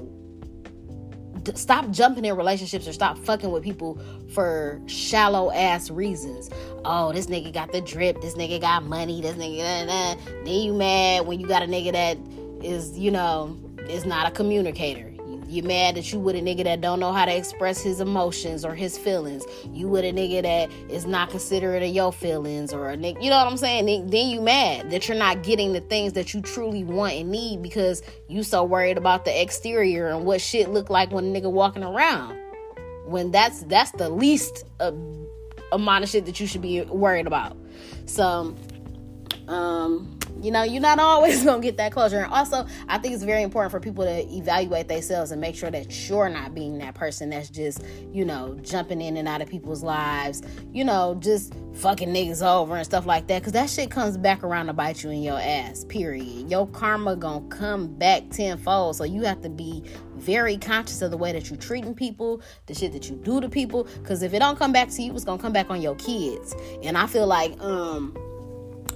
stop 1.56 1.90
jumping 1.92 2.26
in 2.26 2.36
relationships 2.36 2.88
or 2.88 2.94
stop 2.94 3.18
fucking 3.18 3.52
with 3.52 3.64
people 3.64 4.00
for 4.34 4.82
shallow 4.86 5.52
ass 5.52 5.90
reasons. 5.90 6.50
Oh, 6.86 7.12
this 7.12 7.28
nigga 7.28 7.54
got 7.54 7.72
the 7.72 7.82
drip. 7.82 8.22
This 8.22 8.36
nigga 8.36 8.62
got 8.62 8.84
money. 8.84 9.22
This 9.22 9.36
nigga, 9.36 9.86
nah, 9.86 10.14
nah. 10.14 10.22
then 10.44 10.62
you 10.62 10.74
mad 10.74 11.26
when 11.26 11.40
you 11.40 11.48
got 11.48 11.64
a 11.64 11.68
nigga 11.68 11.92
that 11.92 12.18
is, 12.64 12.98
you 12.98 13.12
know, 13.12 13.58
is 13.90 14.06
not 14.06 14.28
a 14.28 14.32
communicator. 14.32 15.11
You 15.52 15.64
mad 15.64 15.96
that 15.96 16.14
you 16.14 16.20
with 16.20 16.38
a 16.38 16.40
nigga 16.40 16.64
that 16.64 16.80
don't 16.80 17.02
know 17.02 17.12
how 17.12 17.26
to 17.26 17.36
express 17.36 17.82
his 17.82 18.00
emotions 18.00 18.64
or 18.64 18.74
his 18.74 18.98
feelings. 18.98 19.44
You 19.74 19.90
with 19.90 20.06
a 20.06 20.14
nigga 20.14 20.44
that 20.44 20.72
is 20.90 21.06
not 21.06 21.30
considerate 21.30 21.84
of 21.84 21.90
your 21.90 22.14
feelings 22.14 22.72
or 22.72 22.90
a 22.90 22.96
nigga, 22.96 23.22
you 23.22 23.30
know 23.30 23.36
what 23.36 23.48
I'm 23.48 23.58
saying? 23.58 23.86
Then 24.10 24.28
you 24.28 24.40
mad 24.40 24.92
that 24.92 25.10
you're 25.10 25.18
not 25.18 25.44
getting 25.44 25.74
the 25.74 25.82
things 25.82 26.14
that 26.14 26.34
you 26.34 26.42
truly 26.42 26.86
want 26.86 27.16
and 27.16 27.30
need 27.30 27.62
because 27.62 28.02
you 28.30 28.44
so 28.44 28.64
worried 28.64 28.98
about 28.98 29.26
the 29.26 29.42
exterior 29.42 30.08
and 30.08 30.26
what 30.26 30.40
shit 30.40 30.70
look 30.70 30.90
like 30.90 31.12
when 31.12 31.36
a 31.36 31.40
nigga 31.40 31.52
walking 31.52 31.84
around. 31.84 32.38
When 33.06 33.32
that's 33.32 33.64
that's 33.64 33.92
the 33.92 34.10
least 34.10 34.64
amount 35.74 36.04
of 36.06 36.10
shit 36.10 36.26
that 36.28 36.40
you 36.40 36.48
should 36.48 36.62
be 36.62 36.82
worried 36.84 37.28
about. 37.28 37.58
So, 38.06 38.56
um, 39.50 40.18
you 40.42 40.52
know, 40.52 40.64
you're 40.64 40.82
not 40.82 41.00
always 41.12 41.44
gonna 41.44 41.62
get 41.62 41.78
that 41.78 41.92
closure. 41.92 42.20
And 42.20 42.32
also, 42.32 42.66
I 42.88 42.98
think 42.98 43.14
it's 43.14 43.24
very 43.24 43.44
important 43.44 43.72
for 43.72 43.80
people 43.80 44.04
to 44.04 44.28
evaluate 44.36 44.88
themselves 44.88 45.32
and 45.32 45.42
make 45.42 45.56
sure 45.56 45.72
that 45.72 46.10
you're 46.10 46.30
not 46.30 46.54
being 46.54 46.78
that 46.80 46.96
person 46.96 47.30
that's 47.30 47.50
just, 47.50 47.84
you 48.12 48.26
know, 48.26 48.58
jumping 48.62 49.02
in 49.02 49.18
and 49.18 49.28
out 49.28 49.42
of 49.42 49.50
people's 49.50 49.84
lives, 49.84 50.42
you 50.72 50.84
know, 50.84 51.16
just 51.20 51.54
fucking 51.74 52.10
niggas 52.10 52.46
over 52.46 52.76
and 52.76 52.86
stuff 52.86 53.06
like 53.06 53.28
that. 53.28 53.44
Cause 53.44 53.54
that 53.54 53.70
shit 53.70 53.90
comes 53.90 54.18
back 54.18 54.44
around 54.44 54.68
to 54.68 54.74
bite 54.74 55.04
you 55.04 55.10
in 55.10 55.24
your 55.24 55.40
ass, 55.40 55.86
period. 55.86 56.50
Your 56.50 56.68
karma 56.68 57.16
gonna 57.16 57.48
come 57.48 57.88
back 57.96 58.30
tenfold. 58.30 58.96
So 58.96 59.04
you 59.04 59.24
have 59.24 59.42
to 59.42 59.50
be 59.50 59.84
very 60.16 60.58
conscious 60.58 61.02
of 61.02 61.12
the 61.12 61.18
way 61.18 61.32
that 61.32 61.50
you're 61.50 61.60
treating 61.60 61.96
people, 61.96 62.42
the 62.68 62.74
shit 62.74 62.92
that 62.94 63.10
you 63.10 63.16
do 63.18 63.42
to 63.42 63.50
people. 63.50 63.86
Because 64.02 64.22
if 64.22 64.34
it 64.34 64.40
don't 64.40 64.58
come 64.58 64.72
back 64.72 64.90
to 64.90 65.02
you, 65.02 65.14
it's 65.14 65.24
gonna 65.24 65.42
come 65.42 65.54
back 65.54 65.70
on 65.70 65.82
your 65.82 65.96
kids. 65.96 66.56
And 66.84 66.98
I 66.98 67.08
feel 67.08 67.28
like 67.28 67.60
um 67.62 68.16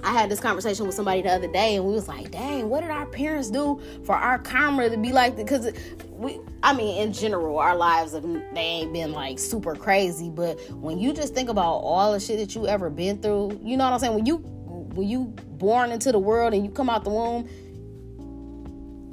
I 0.06 0.12
had 0.12 0.30
this 0.30 0.38
conversation 0.38 0.86
with 0.86 0.94
somebody 0.94 1.22
the 1.22 1.30
other 1.30 1.50
day, 1.50 1.74
and 1.74 1.84
we 1.84 1.92
was 1.92 2.06
like, 2.06 2.30
"Dang, 2.30 2.70
what 2.70 2.82
did 2.82 2.90
our 2.90 3.06
parents 3.06 3.50
do 3.50 3.80
for 4.04 4.14
our 4.14 4.38
karma 4.38 4.88
to 4.88 4.96
be 4.96 5.10
like?" 5.10 5.34
Because 5.34 5.72
we, 6.10 6.38
I 6.62 6.72
mean, 6.74 7.02
in 7.02 7.12
general, 7.12 7.58
our 7.58 7.74
lives 7.74 8.12
have 8.12 8.22
they 8.22 8.60
ain't 8.60 8.92
been 8.92 9.10
like 9.10 9.40
super 9.40 9.74
crazy, 9.74 10.30
but 10.30 10.60
when 10.74 11.00
you 11.00 11.12
just 11.12 11.34
think 11.34 11.48
about 11.48 11.78
all 11.78 12.12
the 12.12 12.20
shit 12.20 12.38
that 12.38 12.54
you 12.54 12.68
ever 12.68 12.88
been 12.88 13.20
through, 13.20 13.60
you 13.64 13.76
know 13.76 13.82
what 13.82 13.94
I'm 13.94 13.98
saying? 13.98 14.14
When 14.14 14.26
you 14.26 14.36
when 14.36 15.08
you 15.08 15.24
born 15.58 15.90
into 15.90 16.12
the 16.12 16.20
world 16.20 16.54
and 16.54 16.64
you 16.64 16.70
come 16.70 16.88
out 16.88 17.02
the 17.02 17.10
womb, 17.10 17.48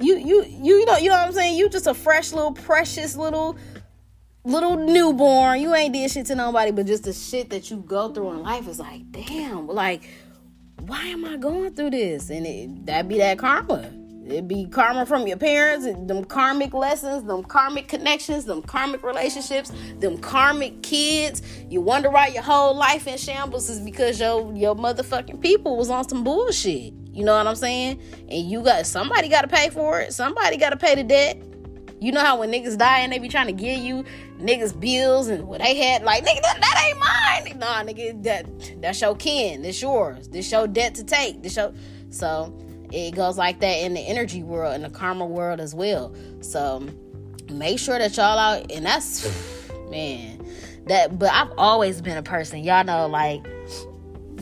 you 0.00 0.16
you 0.16 0.44
you 0.44 0.86
know 0.86 0.96
you 0.96 1.08
know 1.08 1.16
what 1.16 1.26
I'm 1.26 1.32
saying? 1.32 1.58
You 1.58 1.68
just 1.68 1.88
a 1.88 1.94
fresh 1.94 2.32
little 2.32 2.52
precious 2.52 3.16
little 3.16 3.58
little 4.44 4.76
newborn. 4.76 5.60
You 5.60 5.74
ain't 5.74 5.92
did 5.92 6.10
shit 6.10 6.26
to 6.26 6.36
nobody, 6.36 6.70
but 6.70 6.86
just 6.86 7.02
the 7.02 7.12
shit 7.12 7.50
that 7.50 7.68
you 7.70 7.78
go 7.78 8.12
through 8.12 8.30
in 8.30 8.42
life 8.42 8.68
is 8.68 8.78
like, 8.78 9.10
damn, 9.10 9.66
like 9.66 10.08
why 10.86 11.02
am 11.06 11.24
I 11.24 11.36
going 11.36 11.74
through 11.74 11.90
this? 11.90 12.30
And 12.30 12.46
it, 12.46 12.86
that 12.86 13.08
be 13.08 13.18
that 13.18 13.38
karma. 13.38 13.90
It 14.26 14.48
be 14.48 14.66
karma 14.66 15.04
from 15.04 15.26
your 15.26 15.36
parents, 15.36 15.84
them 15.84 16.24
karmic 16.24 16.72
lessons, 16.72 17.24
them 17.24 17.42
karmic 17.42 17.88
connections, 17.88 18.46
them 18.46 18.62
karmic 18.62 19.02
relationships, 19.02 19.70
them 19.98 20.16
karmic 20.18 20.82
kids. 20.82 21.42
You 21.68 21.82
wonder 21.82 22.10
why 22.10 22.28
your 22.28 22.42
whole 22.42 22.74
life 22.74 23.06
in 23.06 23.18
shambles 23.18 23.68
is 23.68 23.80
because 23.80 24.18
your 24.20 24.50
your 24.54 24.74
motherfucking 24.74 25.42
people 25.42 25.76
was 25.76 25.90
on 25.90 26.08
some 26.08 26.24
bullshit. 26.24 26.94
You 27.12 27.24
know 27.24 27.36
what 27.36 27.46
I'm 27.46 27.54
saying? 27.54 28.00
And 28.28 28.50
you 28.50 28.62
got 28.62 28.86
somebody 28.86 29.28
got 29.28 29.42
to 29.42 29.48
pay 29.48 29.68
for 29.68 30.00
it. 30.00 30.14
Somebody 30.14 30.56
got 30.56 30.70
to 30.70 30.76
pay 30.76 30.94
the 30.94 31.04
debt. 31.04 31.42
You 32.04 32.12
know 32.12 32.20
how 32.20 32.38
when 32.38 32.52
niggas 32.52 32.76
die 32.76 33.00
and 33.00 33.10
they 33.10 33.18
be 33.18 33.28
trying 33.28 33.46
to 33.46 33.52
give 33.54 33.78
you 33.78 34.04
niggas 34.38 34.78
bills 34.78 35.28
and 35.28 35.48
what 35.48 35.62
they 35.62 35.74
had, 35.74 36.02
like 36.02 36.22
nigga, 36.22 36.42
that, 36.42 36.58
that 36.60 36.84
ain't 36.86 36.98
mine. 36.98 37.58
Nah, 37.58 37.82
nigga, 37.82 38.22
that 38.24 38.82
that's 38.82 39.00
your 39.00 39.16
kin. 39.16 39.62
This 39.62 39.80
yours. 39.80 40.28
This 40.28 40.52
your 40.52 40.66
debt 40.66 40.94
to 40.96 41.04
take. 41.04 41.42
This 41.42 41.56
your 41.56 41.72
so 42.10 42.54
it 42.92 43.14
goes 43.14 43.38
like 43.38 43.60
that 43.60 43.78
in 43.78 43.94
the 43.94 44.00
energy 44.00 44.42
world 44.42 44.74
and 44.74 44.84
the 44.84 44.90
karma 44.90 45.24
world 45.24 45.60
as 45.60 45.74
well. 45.74 46.14
So 46.42 46.86
make 47.50 47.78
sure 47.78 47.98
that 47.98 48.14
y'all 48.18 48.38
out 48.38 48.70
and 48.70 48.84
that's 48.84 49.26
man 49.90 50.46
that 50.86 51.18
but 51.18 51.32
I've 51.32 51.52
always 51.56 52.02
been 52.02 52.18
a 52.18 52.22
person 52.22 52.64
y'all 52.64 52.84
know 52.84 53.06
like 53.06 53.46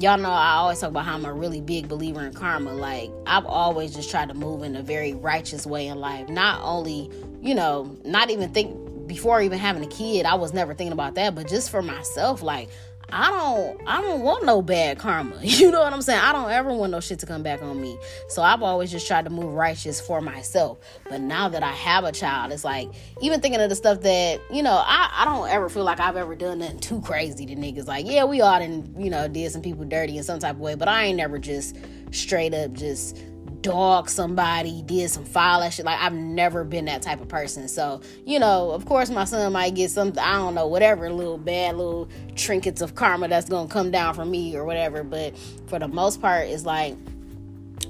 y'all 0.00 0.18
know 0.18 0.30
I 0.30 0.54
always 0.54 0.80
talk 0.80 0.90
about 0.90 1.04
how 1.04 1.14
I'm 1.14 1.24
a 1.24 1.32
really 1.32 1.60
big 1.60 1.88
believer 1.88 2.24
in 2.24 2.32
karma 2.32 2.72
like 2.72 3.10
I've 3.26 3.46
always 3.46 3.94
just 3.94 4.10
tried 4.10 4.28
to 4.28 4.34
move 4.34 4.62
in 4.62 4.74
a 4.76 4.82
very 4.82 5.14
righteous 5.14 5.66
way 5.66 5.86
in 5.86 5.98
life 5.98 6.28
not 6.28 6.60
only 6.62 7.10
you 7.42 7.54
know 7.54 7.96
not 8.04 8.30
even 8.30 8.50
think 8.50 9.06
before 9.06 9.42
even 9.42 9.58
having 9.58 9.82
a 9.82 9.88
kid 9.88 10.24
I 10.24 10.36
was 10.36 10.54
never 10.54 10.74
thinking 10.74 10.92
about 10.92 11.16
that 11.16 11.34
but 11.34 11.48
just 11.48 11.70
for 11.70 11.82
myself 11.82 12.42
like 12.42 12.70
I 13.12 13.30
don't 13.30 13.80
I 13.86 14.00
don't 14.00 14.22
want 14.22 14.44
no 14.44 14.62
bad 14.62 14.98
karma. 14.98 15.36
You 15.42 15.70
know 15.70 15.80
what 15.80 15.92
I'm 15.92 16.02
saying? 16.02 16.20
I 16.20 16.32
don't 16.32 16.50
ever 16.50 16.72
want 16.72 16.92
no 16.92 17.00
shit 17.00 17.18
to 17.20 17.26
come 17.26 17.42
back 17.42 17.62
on 17.62 17.80
me. 17.80 17.98
So 18.28 18.42
I've 18.42 18.62
always 18.62 18.90
just 18.90 19.06
tried 19.06 19.26
to 19.26 19.30
move 19.30 19.52
righteous 19.52 20.00
for 20.00 20.20
myself. 20.20 20.78
But 21.08 21.20
now 21.20 21.48
that 21.50 21.62
I 21.62 21.70
have 21.72 22.04
a 22.04 22.10
child, 22.10 22.52
it's 22.52 22.64
like 22.64 22.88
even 23.20 23.40
thinking 23.40 23.60
of 23.60 23.68
the 23.68 23.76
stuff 23.76 24.00
that, 24.00 24.40
you 24.50 24.62
know, 24.62 24.82
I, 24.84 25.10
I 25.12 25.24
don't 25.26 25.48
ever 25.48 25.68
feel 25.68 25.84
like 25.84 26.00
I've 26.00 26.16
ever 26.16 26.34
done 26.34 26.60
nothing 26.60 26.80
too 26.80 27.00
crazy 27.02 27.44
to 27.46 27.54
niggas. 27.54 27.86
Like, 27.86 28.06
yeah, 28.06 28.24
we 28.24 28.40
all 28.40 28.58
done, 28.58 28.94
you 28.98 29.10
know, 29.10 29.28
did 29.28 29.52
some 29.52 29.62
people 29.62 29.84
dirty 29.84 30.16
in 30.16 30.24
some 30.24 30.38
type 30.38 30.56
of 30.56 30.60
way, 30.60 30.74
but 30.74 30.88
I 30.88 31.04
ain't 31.04 31.18
never 31.18 31.38
just 31.38 31.76
straight 32.12 32.54
up 32.54 32.72
just 32.72 33.18
dog 33.62 34.10
somebody, 34.10 34.82
did 34.82 35.10
some 35.10 35.24
foul 35.24 35.68
shit. 35.70 35.86
Like 35.86 36.00
I've 36.00 36.12
never 36.12 36.64
been 36.64 36.84
that 36.86 37.02
type 37.02 37.20
of 37.20 37.28
person. 37.28 37.68
So, 37.68 38.00
you 38.26 38.38
know, 38.38 38.70
of 38.72 38.84
course 38.84 39.10
my 39.10 39.24
son 39.24 39.52
might 39.52 39.74
get 39.74 39.90
some 39.90 40.12
I 40.20 40.34
don't 40.34 40.54
know, 40.54 40.66
whatever 40.66 41.10
little 41.10 41.38
bad 41.38 41.76
little 41.76 42.08
trinkets 42.34 42.80
of 42.80 42.94
karma 42.94 43.28
that's 43.28 43.48
gonna 43.48 43.68
come 43.68 43.90
down 43.90 44.14
from 44.14 44.30
me 44.30 44.56
or 44.56 44.64
whatever. 44.64 45.02
But 45.02 45.36
for 45.66 45.78
the 45.78 45.88
most 45.88 46.20
part, 46.20 46.48
it's 46.48 46.64
like 46.66 46.96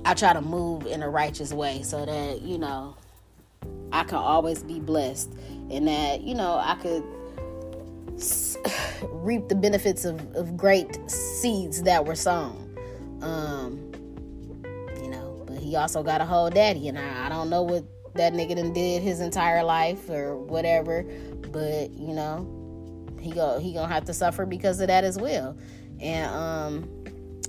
I 0.04 0.14
try 0.14 0.32
to 0.32 0.40
move 0.40 0.86
in 0.86 1.02
a 1.02 1.08
righteous 1.08 1.52
way 1.52 1.82
so 1.82 2.04
that, 2.04 2.42
you 2.42 2.58
know, 2.58 2.96
I 3.92 4.04
can 4.04 4.18
always 4.18 4.62
be 4.62 4.80
blessed 4.80 5.32
and 5.70 5.88
that, 5.88 6.22
you 6.22 6.34
know, 6.34 6.54
I 6.54 6.74
could 6.76 7.04
reap 9.10 9.48
the 9.48 9.54
benefits 9.54 10.04
of, 10.04 10.34
of 10.34 10.56
great 10.56 10.98
seeds 11.10 11.82
that 11.84 12.04
were 12.04 12.14
sown. 12.14 12.68
Um, 13.20 13.91
he 15.72 15.76
also 15.76 16.02
got 16.02 16.20
a 16.20 16.26
whole 16.26 16.50
daddy, 16.50 16.88
and 16.88 16.98
I, 16.98 17.24
I 17.24 17.28
don't 17.30 17.48
know 17.48 17.62
what 17.62 17.82
that 18.14 18.34
nigga 18.34 18.56
done 18.56 18.74
did 18.74 19.02
his 19.02 19.20
entire 19.20 19.64
life 19.64 20.10
or 20.10 20.36
whatever, 20.36 21.02
but 21.50 21.90
you 21.92 22.12
know, 22.12 23.08
he 23.18 23.30
go 23.30 23.58
he 23.58 23.72
gonna 23.72 23.90
have 23.90 24.04
to 24.04 24.12
suffer 24.12 24.44
because 24.44 24.82
of 24.82 24.88
that 24.88 25.02
as 25.02 25.16
well. 25.16 25.56
And 25.98 26.30
um, 26.30 27.04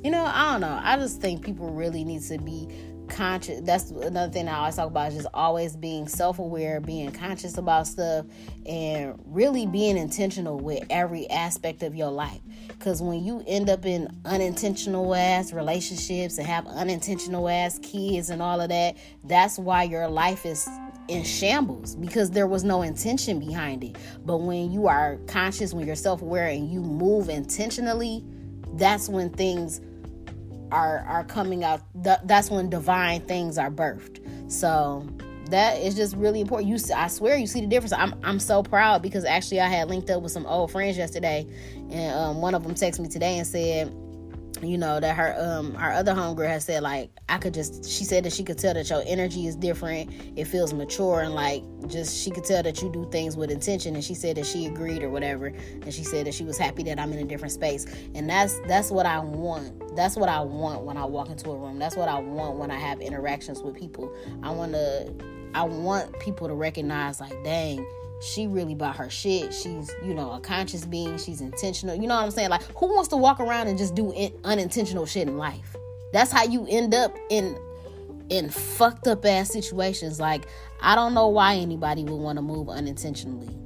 you 0.05 0.09
know, 0.09 0.23
I 0.23 0.53
don't 0.53 0.62
know. 0.62 0.79
I 0.81 0.95
just 0.95 1.19
think 1.19 1.43
people 1.43 1.69
really 1.71 2.05
need 2.05 2.21
to 2.21 2.38
be 2.38 2.69
conscious 3.13 3.62
that's 3.62 3.91
another 3.91 4.32
thing 4.32 4.47
i 4.47 4.58
always 4.58 4.76
talk 4.76 4.88
about 4.88 5.10
is 5.10 5.15
just 5.15 5.28
always 5.34 5.76
being 5.76 6.08
self-aware 6.08 6.80
being 6.82 7.12
conscious 7.12 7.58
about 7.58 7.88
stuff 7.88 8.26
and 8.65 9.19
really 9.26 9.65
being 9.65 9.97
intentional 9.97 10.60
with 10.60 10.84
every 10.89 11.30
aspect 11.30 11.84
of 11.84 11.95
your 11.95 12.10
life. 12.10 12.39
Because 12.67 13.02
when 13.02 13.23
you 13.23 13.43
end 13.47 13.69
up 13.69 13.86
in 13.86 14.08
unintentional 14.26 15.13
ass 15.15 15.52
relationships 15.52 16.38
and 16.38 16.47
have 16.47 16.65
unintentional 16.67 17.49
ass 17.49 17.80
kids 17.80 18.30
and 18.30 18.41
all 18.41 18.62
of 18.62 18.69
that 18.69 18.97
that's 19.26 19.58
why 19.58 19.84
your 19.84 20.08
life 20.08 20.45
is 20.45 20.67
in 21.10 21.23
shambles 21.23 21.95
because 21.95 22.32
there 22.32 22.47
was 22.47 22.63
no 22.63 22.82
intention 22.82 23.39
behind 23.39 23.84
it. 23.84 23.97
But 24.26 24.38
when 24.38 24.71
you 24.71 24.88
are 24.88 25.17
conscious 25.28 25.73
when 25.73 25.86
you're 25.86 25.95
self-aware 25.95 26.47
and 26.47 26.71
you 26.71 26.80
move 26.82 27.30
intentionally 27.30 28.23
that's 28.76 29.08
when 29.08 29.30
things 29.30 29.82
are 30.73 31.05
are 31.07 31.23
coming 31.23 31.63
out 31.63 31.81
th- 32.03 32.17
that's 32.25 32.49
when 32.49 32.69
divine 32.69 33.21
things 33.21 33.57
are 33.57 33.69
birthed. 33.69 34.19
So 34.51 35.07
that 35.49 35.79
is 35.79 35.95
just 35.95 36.15
really 36.15 36.41
important. 36.41 36.69
You 36.69 36.79
see, 36.79 36.93
i 36.93 37.07
swear 37.07 37.38
you 37.38 37.45
see 37.45 37.62
the 37.62 37.67
difference. 37.67 37.93
I'm, 37.93 38.15
I'm 38.23 38.39
so 38.39 38.63
proud 38.63 39.01
because 39.01 39.23
actually 39.23 39.62
i 39.62 39.67
had 39.67 39.88
linked 39.88 40.09
up 40.09 40.23
with 40.23 40.31
some 40.31 40.45
old 40.47 40.71
friends 40.71 40.97
yesterday 40.97 41.45
and 41.91 42.15
um, 42.17 42.41
one 42.41 42.55
of 42.55 42.63
them 42.63 42.73
texted 42.73 43.01
me 43.01 43.09
today 43.09 43.38
and 43.38 43.45
said 43.45 43.93
you 44.63 44.78
know 44.78 44.99
that 44.99 45.15
her 45.15 45.36
um 45.39 45.76
our 45.78 45.91
other 45.91 46.13
homegirl 46.13 46.47
has 46.47 46.65
said 46.65 46.84
like 46.84 47.12
I 47.30 47.38
could 47.38 47.54
just 47.54 47.89
she 47.89 48.04
said 48.04 48.23
that 48.26 48.34
she 48.34 48.43
could 48.43 48.58
tell 48.58 48.73
that 48.73 48.89
your 48.89 49.04
energy 49.06 49.47
is 49.47 49.56
different. 49.56 50.12
It 50.36 50.45
feels 50.45 50.73
mature 50.73 51.21
and 51.21 51.34
like 51.34 51.63
just 51.88 52.23
she 52.23 52.32
could 52.32 52.43
tell 52.43 52.63
that 52.63 52.82
you 52.82 52.91
do 52.91 53.08
things 53.12 53.36
with 53.36 53.52
intention. 53.52 53.95
And 53.95 54.04
she 54.04 54.13
said 54.13 54.38
that 54.38 54.45
she 54.45 54.65
agreed 54.65 55.04
or 55.04 55.10
whatever. 55.10 55.47
And 55.47 55.93
she 55.93 56.04
said 56.04 56.28
that 56.28 56.34
she 56.34 56.43
was 56.43 56.58
happy 56.58 56.84
that 56.84 56.99
I'm 56.99 57.12
in 57.13 57.19
a 57.19 57.26
different 57.26 57.52
space. 57.52 57.86
And 58.15 58.30
that's 58.30 58.60
that's 58.67 58.91
what 58.91 59.06
I 59.06 59.19
want. 59.19 59.95
That's 59.95 60.15
what 60.15 60.30
I 60.30 60.41
want 60.41 60.84
when 60.84 60.97
I 60.97 61.06
walk 61.06 61.30
into 61.30 61.52
a 61.52 61.58
room. 61.58 61.80
That's 61.80 61.95
what 61.95 62.10
I 62.10 62.19
want 62.19 62.58
when 62.58 62.71
I 62.71 62.78
have 62.78 63.02
interactions 63.02 63.62
with 63.62 63.76
people. 63.76 64.13
I 64.41 64.52
want 64.52 64.73
to 64.73 65.13
I 65.54 65.63
want 65.63 66.19
people 66.19 66.47
to 66.47 66.54
recognize 66.54 67.19
like 67.19 67.43
dang 67.43 67.86
she 68.23 68.47
really 68.47 68.73
bought 68.73 68.95
her 68.95 69.09
shit. 69.09 69.53
She's, 69.53 69.91
you 70.03 70.13
know, 70.13 70.31
a 70.31 70.39
conscious 70.39 70.86
being. 70.86 71.17
She's 71.17 71.41
intentional. 71.41 71.95
You 71.95 72.07
know 72.07 72.15
what 72.15 72.23
I'm 72.23 72.31
saying? 72.31 72.49
Like, 72.49 72.63
who 72.77 72.88
wants 72.88 73.09
to 73.09 73.17
walk 73.17 73.39
around 73.39 73.67
and 73.67 73.77
just 73.77 73.95
do 73.95 74.13
in, 74.13 74.33
unintentional 74.45 75.05
shit 75.05 75.27
in 75.27 75.38
life? 75.38 75.75
That's 76.13 76.31
how 76.31 76.43
you 76.43 76.65
end 76.69 76.93
up 76.93 77.15
in 77.29 77.57
in 78.29 78.49
fucked 78.49 79.07
up 79.07 79.25
ass 79.25 79.51
situations. 79.51 80.19
Like, 80.19 80.47
I 80.81 80.95
don't 80.95 81.13
know 81.13 81.27
why 81.27 81.55
anybody 81.55 82.03
would 82.03 82.15
want 82.15 82.38
to 82.38 82.41
move 82.41 82.69
unintentionally 82.69 83.57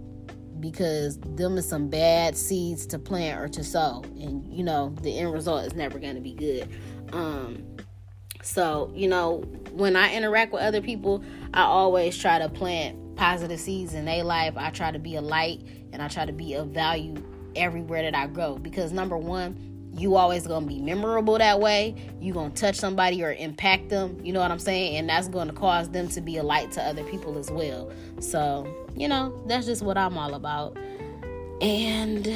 because 0.59 1.19
them 1.19 1.57
is 1.57 1.69
some 1.69 1.87
bad 1.87 2.35
seeds 2.35 2.87
to 2.87 2.97
plant 2.97 3.39
or 3.39 3.47
to 3.49 3.63
sow, 3.63 4.03
and 4.19 4.51
you 4.51 4.63
know 4.63 4.95
the 5.03 5.19
end 5.19 5.31
result 5.31 5.65
is 5.65 5.75
never 5.75 5.99
going 5.99 6.15
to 6.15 6.21
be 6.21 6.33
good. 6.33 6.67
Um, 7.13 7.63
so 8.41 8.91
you 8.95 9.07
know 9.07 9.43
when 9.71 9.95
I 9.95 10.15
interact 10.15 10.51
with 10.51 10.63
other 10.63 10.81
people, 10.81 11.23
I 11.53 11.61
always 11.61 12.17
try 12.17 12.39
to 12.39 12.49
plant 12.49 12.97
positive 13.17 13.59
seeds 13.59 13.93
in 13.93 14.05
their 14.05 14.23
life. 14.23 14.53
I 14.55 14.69
try 14.69 14.91
to 14.91 14.99
be 14.99 15.15
a 15.15 15.21
light 15.21 15.61
and 15.91 16.01
I 16.01 16.07
try 16.07 16.25
to 16.25 16.31
be 16.31 16.53
of 16.53 16.67
value 16.67 17.15
everywhere 17.55 18.03
that 18.03 18.15
I 18.15 18.27
go 18.27 18.57
because 18.57 18.91
number 18.91 19.17
one, 19.17 19.91
you 19.97 20.15
always 20.15 20.45
gonna 20.45 20.67
be 20.67 20.79
memorable 20.79 21.37
that 21.39 21.59
way. 21.59 21.95
You 22.21 22.33
gonna 22.33 22.51
touch 22.51 22.75
somebody 22.75 23.23
or 23.23 23.33
impact 23.33 23.89
them. 23.89 24.19
You 24.23 24.31
know 24.31 24.39
what 24.39 24.51
I'm 24.51 24.59
saying? 24.59 24.97
And 24.97 25.09
that's 25.09 25.27
gonna 25.27 25.53
cause 25.53 25.89
them 25.89 26.07
to 26.09 26.21
be 26.21 26.37
a 26.37 26.43
light 26.43 26.71
to 26.73 26.83
other 26.83 27.03
people 27.03 27.37
as 27.37 27.49
well. 27.49 27.91
So 28.19 28.71
you 28.95 29.07
know 29.07 29.41
that's 29.47 29.65
just 29.65 29.81
what 29.81 29.97
I'm 29.97 30.17
all 30.17 30.35
about. 30.35 30.77
And 31.61 32.31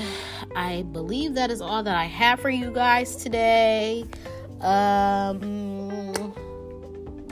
I 0.56 0.82
believe 0.92 1.36
that 1.36 1.52
is 1.52 1.62
all 1.62 1.84
that 1.84 1.96
I 1.96 2.06
have 2.06 2.40
for 2.40 2.50
you 2.50 2.72
guys 2.72 3.16
today. 3.16 4.06
Um 4.62 5.81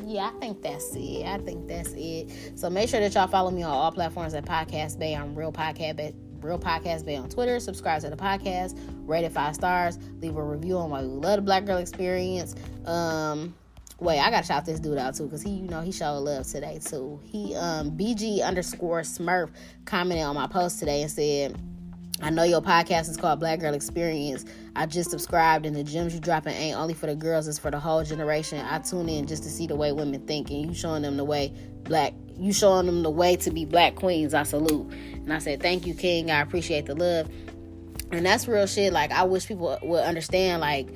yeah, 0.10 0.32
I 0.34 0.39
think 0.39 0.63
that's 0.63 0.95
it. 0.95 1.26
I 1.26 1.38
think 1.38 1.67
that's 1.67 1.93
it. 1.95 2.58
So 2.58 2.67
make 2.69 2.89
sure 2.89 3.00
that 3.00 3.13
y'all 3.13 3.28
follow 3.28 3.52
me 3.52 3.62
on 3.62 3.72
all 3.72 3.91
platforms 3.91 4.34
at 4.34 4.43
Podcast 4.43 4.98
Bay. 4.98 5.15
I'm 5.15 5.36
Real 5.36 5.52
Podcast 5.52 5.98
Bay. 5.98 6.15
Real 6.41 6.58
Podcast 6.58 7.06
Bay 7.06 7.15
on 7.15 7.30
Twitter. 7.30 7.60
Subscribe 7.60 8.02
to 8.02 8.10
the 8.10 8.15
podcast. 8.15 8.80
Rate 9.08 9.26
it 9.26 9.32
five 9.32 9.54
stars. 9.54 10.00
Leave 10.19 10.36
a 10.36 10.43
review 10.43 10.78
on 10.78 10.89
why 10.89 11.02
love 11.02 11.36
the 11.36 11.41
Black 11.43 11.65
Girl 11.65 11.78
Experience. 11.78 12.56
Um, 12.86 13.54
Wait, 14.00 14.17
I 14.17 14.32
gotta 14.32 14.48
shout 14.48 14.65
this 14.65 14.80
dude 14.80 14.98
out 14.98 15.13
too, 15.13 15.28
cause 15.28 15.41
he, 15.41 15.50
you 15.50 15.67
know, 15.67 15.82
he 15.82 15.91
showed 15.91 16.19
love 16.19 16.48
today 16.48 16.80
too. 16.82 17.19
He, 17.26 17.54
um, 17.56 17.91
BG 17.91 18.41
underscore 18.41 19.02
Smurf 19.02 19.50
commented 19.84 20.24
on 20.24 20.36
my 20.36 20.48
post 20.48 20.80
today 20.80 21.02
and 21.02 21.12
said, 21.12 21.60
I 22.21 22.29
know 22.29 22.43
your 22.43 22.62
podcast 22.62 23.10
is 23.10 23.15
called 23.15 23.39
Black 23.39 23.60
Girl 23.60 23.73
Experience. 23.73 24.43
I 24.75 24.86
just 24.86 25.10
subscribed, 25.10 25.65
and 25.65 25.75
the 25.75 25.84
gems 25.84 26.13
you 26.13 26.19
dropping 26.19 26.53
ain't 26.53 26.77
only 26.77 26.93
for 26.93 27.08
the 27.08 27.15
girls, 27.15 27.47
it's 27.47 27.58
for 27.58 27.71
the 27.71 27.79
whole 27.79 28.03
generation. 28.03 28.65
I 28.65 28.79
tune 28.79 29.08
in 29.08 29.25
just 29.25 29.43
to 29.43 29.49
see 29.49 29.67
the 29.67 29.75
way 29.75 29.91
women 29.91 30.25
think, 30.27 30.49
and 30.49 30.65
you 30.65 30.73
showing 30.73 31.03
them 31.03 31.17
the 31.17 31.23
way 31.23 31.53
black, 31.84 32.13
you 32.38 32.51
showing 32.51 32.86
them 32.88 33.03
the 33.03 33.10
way 33.10 33.36
to 33.38 33.51
be 33.51 33.63
black 33.65 33.95
queens. 33.95 34.34
I 34.34 34.43
salute. 34.43 34.91
And 35.13 35.32
I 35.32 35.39
said, 35.39 35.62
thank 35.62 35.88
you, 35.88 35.93
King. 35.93 36.29
I 36.29 36.41
appreciate 36.41 36.86
the 36.86 36.95
love. 36.95 37.29
And 38.12 38.25
that's 38.25 38.47
real 38.47 38.67
shit. 38.67 38.91
Like 38.91 39.12
I 39.12 39.23
wish 39.23 39.47
people 39.47 39.77
would 39.82 40.03
understand, 40.03 40.62
like 40.62 40.89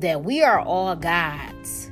that 0.00 0.24
we 0.24 0.42
are 0.42 0.60
all 0.60 0.96
gods, 0.96 1.90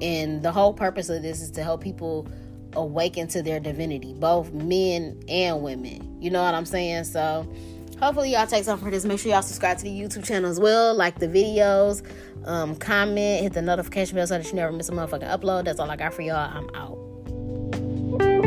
and 0.00 0.42
the 0.42 0.52
whole 0.52 0.74
purpose 0.74 1.08
of 1.08 1.22
this 1.22 1.40
is 1.40 1.50
to 1.52 1.64
help 1.64 1.82
people 1.82 2.28
awaken 2.74 3.26
to 3.28 3.42
their 3.42 3.58
divinity, 3.58 4.14
both 4.14 4.52
men 4.52 5.18
and 5.28 5.62
women. 5.62 6.20
You 6.20 6.30
know 6.30 6.42
what 6.42 6.54
I'm 6.54 6.66
saying? 6.66 7.04
So 7.04 7.50
hopefully 8.00 8.32
y'all 8.32 8.46
take 8.46 8.64
something 8.64 8.84
from 8.84 8.92
this. 8.92 9.04
Make 9.04 9.18
sure 9.20 9.32
y'all 9.32 9.42
subscribe 9.42 9.78
to 9.78 9.84
the 9.84 9.90
youtube 9.90 10.24
channel 10.24 10.50
as 10.50 10.60
well. 10.60 10.94
Like 10.94 11.18
the 11.18 11.28
videos 11.28 12.02
um, 12.46 12.76
comment 12.76 13.42
hit 13.42 13.52
the 13.52 13.62
notification 13.62 14.16
bell 14.16 14.26
so 14.26 14.38
that 14.38 14.46
you 14.46 14.54
never 14.54 14.72
miss 14.72 14.88
a 14.88 14.92
motherfucking 14.92 15.30
upload. 15.30 15.64
That's 15.64 15.80
all 15.80 15.90
i 15.90 15.96
got 15.96 16.14
for 16.14 16.22
y'all. 16.22 16.36
I'm 16.36 16.70
out 16.74 18.45